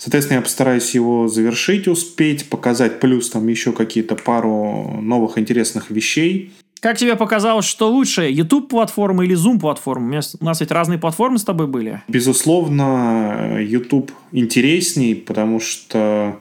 Соответственно, 0.03 0.39
я 0.39 0.43
постараюсь 0.43 0.97
его 0.97 1.29
завершить, 1.29 1.87
успеть, 1.87 2.51
показать 2.51 2.99
плюс 2.99 3.31
там 3.31 3.47
еще 3.47 3.71
какие-то 3.71 4.17
пару 4.17 4.99
новых 5.01 5.39
интересных 5.39 5.93
вещей. 5.93 6.53
Как 6.81 6.99
тебе 6.99 7.15
показалось, 7.15 7.67
что 7.67 7.89
лучше, 7.89 8.23
YouTube-платформа 8.23 9.25
или 9.25 9.37
Zoom-платформа? 9.37 10.21
У 10.41 10.45
нас 10.45 10.61
ведь 10.61 10.73
разные 10.73 10.99
платформы 10.99 11.39
с 11.39 11.45
тобой 11.45 11.69
были. 11.69 12.03
Безусловно, 12.09 13.59
YouTube 13.61 14.11
интересней, 14.33 15.15
потому 15.15 15.61
что, 15.61 16.41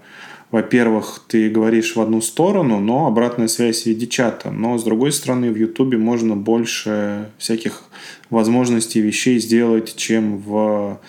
во-первых, 0.50 1.22
ты 1.28 1.48
говоришь 1.48 1.96
в 1.96 2.02
одну 2.02 2.20
сторону, 2.22 2.80
но 2.80 3.06
обратная 3.06 3.48
связь 3.48 3.84
в 3.84 3.86
виде 3.86 4.08
чата. 4.08 4.50
Но, 4.50 4.80
с 4.80 4.84
другой 4.84 5.12
стороны, 5.12 5.52
в 5.52 5.56
YouTube 5.56 5.98
можно 5.98 6.36
больше 6.36 7.30
всяких 7.38 7.84
возможностей, 8.32 9.02
вещей 9.02 9.38
сделать, 9.38 9.96
чем 9.96 10.40
в 10.40 11.00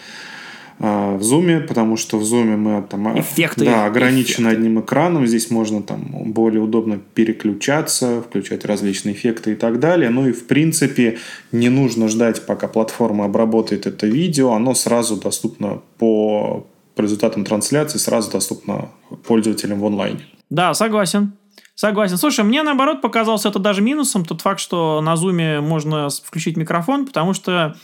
в 0.83 1.23
зуме, 1.23 1.61
потому 1.61 1.97
что 1.97 2.19
в 2.19 2.25
зуме 2.25 2.57
мы 2.57 2.83
там 2.83 3.07
а, 3.07 3.21
эффекты, 3.21 3.65
да, 3.65 3.87
ограничены 3.87 4.47
эффекты. 4.47 4.57
одним 4.59 4.81
экраном. 4.81 5.27
Здесь 5.29 5.49
можно 5.49 5.81
там 5.81 6.01
более 6.33 6.61
удобно 6.61 6.99
переключаться, 6.99 8.21
включать 8.21 8.65
различные 8.65 9.15
эффекты 9.15 9.53
и 9.53 9.55
так 9.55 9.79
далее. 9.79 10.11
Ну 10.11 10.29
и 10.29 10.33
в 10.33 10.49
принципе 10.49 11.19
не 11.53 11.69
нужно 11.69 12.09
ждать, 12.09 12.45
пока 12.47 12.67
платформа 12.67 13.27
обработает 13.27 13.87
это 13.87 14.09
видео. 14.09 14.55
Оно 14.55 14.75
сразу 14.75 15.17
доступно 15.17 15.83
по 15.99 16.67
результатам 16.97 17.45
трансляции, 17.45 17.99
сразу 17.99 18.33
доступно 18.33 18.89
пользователям 19.27 19.79
в 19.79 19.87
онлайне. 19.87 20.27
Да, 20.51 20.75
согласен. 20.75 21.35
Согласен. 21.77 22.19
Слушай, 22.19 22.45
мне 22.45 22.65
наоборот 22.65 23.01
показался 23.01 23.49
это 23.49 23.59
даже 23.59 23.83
минусом, 23.83 24.25
тот 24.25 24.41
факт, 24.41 24.59
что 24.59 25.01
на 25.01 25.15
зуме 25.17 25.61
можно 25.61 26.09
включить 26.09 26.57
микрофон, 26.57 27.07
потому 27.07 27.35
что 27.35 27.77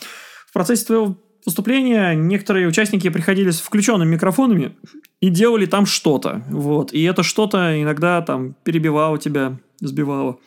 в 0.48 0.52
процессе 0.52 0.84
твоего 0.84 1.16
выступления 1.44 2.14
некоторые 2.14 2.68
участники 2.68 3.08
приходили 3.10 3.50
с 3.50 3.60
включенными 3.60 4.14
микрофонами 4.14 4.72
и 5.20 5.28
делали 5.30 5.66
там 5.66 5.86
что-то. 5.86 6.42
Вот. 6.48 6.92
И 6.92 7.02
это 7.02 7.22
что-то 7.22 7.80
иногда 7.80 8.20
там 8.22 8.54
перебивало 8.64 9.18
тебя, 9.18 9.56
сбивало. 9.80 10.38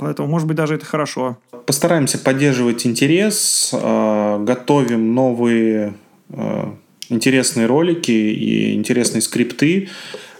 Поэтому, 0.00 0.28
может 0.28 0.48
быть, 0.48 0.56
даже 0.56 0.74
это 0.74 0.86
хорошо. 0.86 1.38
Постараемся 1.66 2.18
поддерживать 2.18 2.86
интерес, 2.86 3.70
э, 3.74 4.44
готовим 4.44 5.14
новые 5.14 5.94
э, 6.30 6.72
интересные 7.10 7.66
ролики 7.66 8.10
и 8.10 8.74
интересные 8.74 9.20
скрипты. 9.20 9.88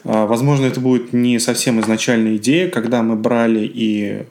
Э, 0.05 0.25
возможно, 0.25 0.65
это 0.65 0.81
будет 0.81 1.13
не 1.13 1.39
совсем 1.39 1.79
изначальная 1.81 2.37
идея, 2.37 2.69
когда 2.71 3.03
мы 3.03 3.17
брали 3.17 3.71
и 3.73 4.27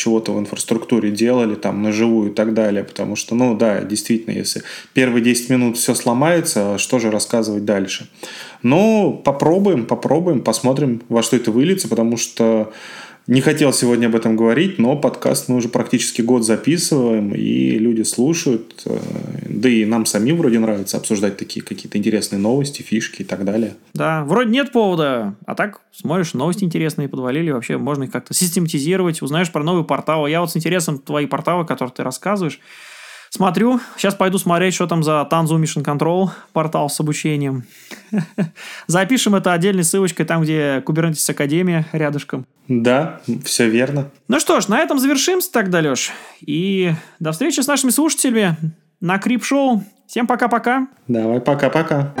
чего-то 0.00 0.32
в 0.32 0.40
инфраструктуре 0.40 1.10
делали, 1.10 1.54
там, 1.54 1.82
на 1.82 1.92
живую 1.92 2.30
и 2.30 2.34
так 2.34 2.54
далее, 2.54 2.84
потому 2.84 3.16
что, 3.16 3.34
ну, 3.34 3.54
да, 3.54 3.82
действительно, 3.82 4.34
если 4.34 4.62
первые 4.94 5.22
10 5.22 5.50
минут 5.50 5.76
все 5.76 5.94
сломается, 5.94 6.78
что 6.78 6.98
же 6.98 7.10
рассказывать 7.10 7.66
дальше? 7.66 8.08
Но 8.62 9.12
попробуем, 9.12 9.84
попробуем, 9.84 10.40
посмотрим, 10.40 11.02
во 11.10 11.22
что 11.22 11.36
это 11.36 11.50
выльется, 11.50 11.86
потому 11.88 12.16
что 12.16 12.72
не 13.26 13.40
хотел 13.40 13.72
сегодня 13.72 14.06
об 14.06 14.16
этом 14.16 14.36
говорить, 14.36 14.78
но 14.78 14.96
подкаст 14.96 15.48
мы 15.48 15.56
уже 15.56 15.68
практически 15.68 16.22
год 16.22 16.44
записываем, 16.44 17.34
и 17.34 17.78
люди 17.78 18.02
слушают. 18.02 18.82
Э, 18.86 18.98
да 19.48 19.68
и 19.68 19.84
нам 19.84 20.06
самим 20.06 20.38
вроде 20.38 20.58
нравится 20.58 20.96
обсуждать 20.96 21.36
такие 21.36 21.64
какие-то 21.64 21.98
интересные 21.98 22.38
новости, 22.38 22.82
фишки 22.82 23.22
и 23.22 23.24
так 23.24 23.44
далее. 23.44 23.74
Да, 23.94 24.24
вроде 24.24 24.50
нет 24.50 24.72
повода, 24.72 25.34
а 25.46 25.54
так 25.54 25.80
смотришь, 25.92 26.34
новости 26.34 26.64
интересные 26.64 27.08
подвалили, 27.08 27.50
вообще 27.50 27.76
можно 27.76 28.04
их 28.04 28.10
как-то 28.10 28.34
систематизировать, 28.34 29.22
узнаешь 29.22 29.52
про 29.52 29.62
новый 29.62 29.84
портал. 29.84 30.26
Я 30.26 30.40
вот 30.40 30.50
с 30.50 30.56
интересом 30.56 30.98
твои 30.98 31.26
порталы, 31.26 31.64
которые 31.64 31.94
ты 31.94 32.02
рассказываешь, 32.02 32.58
Смотрю. 33.30 33.80
Сейчас 33.96 34.16
пойду 34.16 34.38
смотреть, 34.38 34.74
что 34.74 34.88
там 34.88 35.04
за 35.04 35.26
Tanzu 35.30 35.56
Mission 35.60 35.84
Control 35.84 36.30
портал 36.52 36.90
с 36.90 36.98
обучением. 36.98 37.64
Запишем 38.88 39.36
это 39.36 39.52
отдельной 39.52 39.84
ссылочкой 39.84 40.26
там, 40.26 40.42
где 40.42 40.82
Kubernetes 40.84 41.30
Академия 41.30 41.86
рядышком. 41.92 42.44
Да, 42.66 43.20
все 43.44 43.68
верно. 43.68 44.10
Ну 44.26 44.40
что 44.40 44.60
ж, 44.60 44.66
на 44.66 44.80
этом 44.80 44.98
завершимся 44.98 45.50
тогда, 45.52 45.78
Леш. 45.78 46.10
И 46.40 46.92
до 47.20 47.30
встречи 47.30 47.60
с 47.60 47.68
нашими 47.68 47.90
слушателями 47.90 48.56
на 49.00 49.18
Крип-шоу. 49.18 49.84
Всем 50.08 50.26
пока-пока. 50.26 50.88
Давай, 51.06 51.40
пока-пока. 51.40 52.12